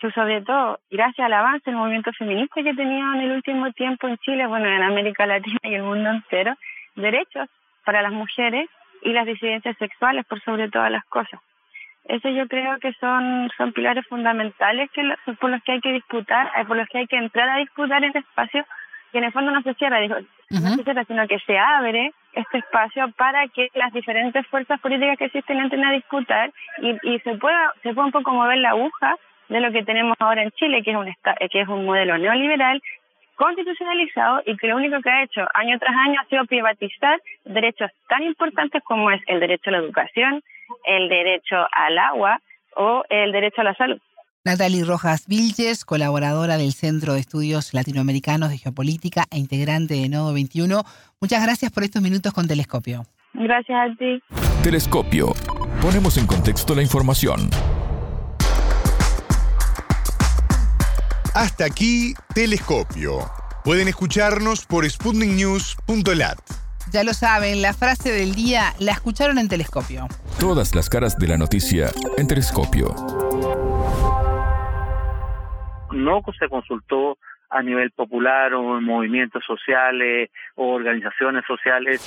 sobre 0.09 0.41
todo 0.41 0.79
gracias 0.91 1.27
al 1.27 1.33
avance 1.35 1.71
del 1.71 1.79
movimiento 1.79 2.11
feminista 2.13 2.63
que 2.63 2.75
tenía 2.75 3.05
en 3.15 3.21
el 3.21 3.33
último 3.33 3.71
tiempo 3.73 4.09
en 4.09 4.17
Chile, 4.19 4.47
bueno, 4.47 4.67
en 4.67 4.83
América 4.83 5.27
Latina 5.27 5.59
y 5.63 5.75
el 5.75 5.83
mundo 5.83 6.09
entero, 6.09 6.55
derechos 6.97 7.49
para 7.85 8.01
las 8.01 8.13
mujeres 8.13 8.69
y 9.03 9.13
las 9.13 9.27
disidencias 9.27 9.77
sexuales 9.77 10.25
por 10.27 10.41
sobre 10.43 10.71
todas 10.71 10.91
las 10.91 11.05
cosas. 11.05 11.41
Eso 12.05 12.29
yo 12.31 12.49
creo 12.49 12.79
que 12.79 12.93
son, 12.95 13.51
son 13.57 13.73
pilares 13.73 14.07
fundamentales 14.07 14.91
que 14.93 15.03
por 15.39 15.51
los 15.51 15.63
que 15.63 15.73
hay 15.73 15.81
que 15.81 15.93
disputar, 15.93 16.51
eh, 16.57 16.65
por 16.65 16.77
los 16.77 16.89
que 16.89 16.99
hay 16.99 17.07
que 17.07 17.17
entrar 17.17 17.49
a 17.49 17.59
disputar 17.59 18.03
este 18.03 18.21
espacio, 18.21 18.65
que 19.13 19.19
en 19.19 19.25
el 19.25 19.33
fondo 19.33 19.51
no 19.51 19.61
se 19.63 19.75
cierra, 19.75 20.01
digo, 20.01 20.17
no 20.51 20.61
se 20.77 20.85
cierra, 20.85 21.05
sino 21.05 21.27
que 21.29 21.39
se 21.41 21.59
abre 21.59 22.13
este 22.33 22.59
espacio 22.59 23.11
para 23.13 23.47
que 23.49 23.69
las 23.75 23.93
diferentes 23.93 24.47
fuerzas 24.47 24.81
políticas 24.81 25.19
que 25.19 25.27
existen 25.27 25.59
entren 25.59 25.85
a 25.85 25.93
disputar 25.93 26.53
y, 26.79 26.97
y 27.03 27.19
se 27.21 27.37
pueda 27.37 27.73
se 27.83 27.93
pueda 27.93 28.07
un 28.07 28.13
poco 28.13 28.33
mover 28.33 28.59
la 28.59 28.71
aguja 28.71 29.17
de 29.51 29.61
lo 29.61 29.71
que 29.73 29.83
tenemos 29.83 30.17
ahora 30.19 30.43
en 30.43 30.51
Chile, 30.53 30.83
que 30.83 30.93
es 30.93 30.97
un 30.97 31.07
que 31.51 31.61
es 31.61 31.69
un 31.69 31.85
modelo 31.85 32.17
neoliberal 32.17 32.81
constitucionalizado 33.37 34.43
y 34.47 34.57
que 34.57 34.69
lo 34.69 34.77
único 34.77 35.01
que 35.01 35.11
ha 35.11 35.25
hecho 35.25 35.41
año 35.55 35.79
tras 35.79 35.97
año 36.07 36.21
ha 36.21 36.29
sido 36.29 36.45
privatizar 36.45 37.21
derechos 37.45 37.91
tan 38.09 38.23
importantes 38.23 38.83
como 38.85 39.11
es 39.11 39.21
el 39.27 39.41
derecho 39.41 39.71
a 39.71 39.73
la 39.73 39.79
educación, 39.79 40.43
el 40.85 41.09
derecho 41.09 41.57
al 41.73 41.99
agua 41.99 42.41
o 42.77 43.03
el 43.09 43.33
derecho 43.33 43.63
a 43.63 43.65
la 43.65 43.75
salud. 43.75 43.99
Natalie 44.45 44.85
Rojas 44.85 45.27
Vilches, 45.27 45.85
colaboradora 45.85 46.57
del 46.57 46.73
Centro 46.73 47.15
de 47.15 47.21
Estudios 47.21 47.75
Latinoamericanos 47.75 48.51
de 48.51 48.59
Geopolítica 48.59 49.25
e 49.31 49.39
integrante 49.39 49.95
de 49.95 50.09
Nodo 50.09 50.33
21. 50.33 50.83
Muchas 51.21 51.43
gracias 51.43 51.73
por 51.73 51.83
estos 51.83 52.01
minutos 52.01 52.33
con 52.33 52.47
Telescopio. 52.47 53.03
Gracias 53.35 53.79
a 53.79 53.95
ti. 53.97 54.23
Telescopio. 54.63 55.33
Ponemos 55.83 56.17
en 56.19 56.27
contexto 56.27 56.75
la 56.75 56.83
información. 56.83 57.51
Hasta 61.35 61.65
aquí, 61.65 62.15
Telescopio. 62.35 63.21
Pueden 63.65 63.87
escucharnos 63.87 64.67
por 64.67 64.89
sputniknews.lat. 64.89 66.39
Ya 66.93 67.05
lo 67.05 67.13
saben, 67.13 67.63
la 67.63 67.73
frase 67.73 68.11
del 68.11 68.35
día 68.35 68.73
la 68.81 68.93
escucharon 68.93 69.39
en 69.39 69.49
Telescopio. 69.49 70.09
Todas 70.41 70.75
las 70.75 70.91
caras 70.91 71.17
de 71.19 71.29
la 71.29 71.39
noticia 71.39 71.91
en 72.19 72.27
Telescopio. 72.27 72.89
No 75.93 76.21
se 76.37 76.49
consultó 76.49 77.17
a 77.49 77.63
nivel 77.63 77.93
popular 77.93 78.53
o 78.55 78.79
en 78.79 78.85
movimientos 78.85 79.45
sociales 79.47 80.31
o 80.57 80.75
organizaciones 80.75 81.45
sociales. 81.47 82.01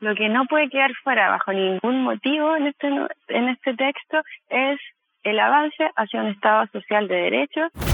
Lo 0.00 0.16
que 0.16 0.28
no 0.28 0.46
puede 0.46 0.68
quedar 0.70 0.90
fuera 1.04 1.30
bajo 1.30 1.52
ningún 1.52 2.02
motivo 2.02 2.56
en 2.56 2.66
este, 2.66 2.88
en 3.28 3.48
este 3.48 3.74
texto 3.74 4.22
es 4.48 4.80
el 5.22 5.38
avance 5.38 5.88
hacia 5.94 6.20
un 6.20 6.28
Estado 6.28 6.66
social 6.72 7.06
de 7.06 7.14
derechos. 7.14 7.93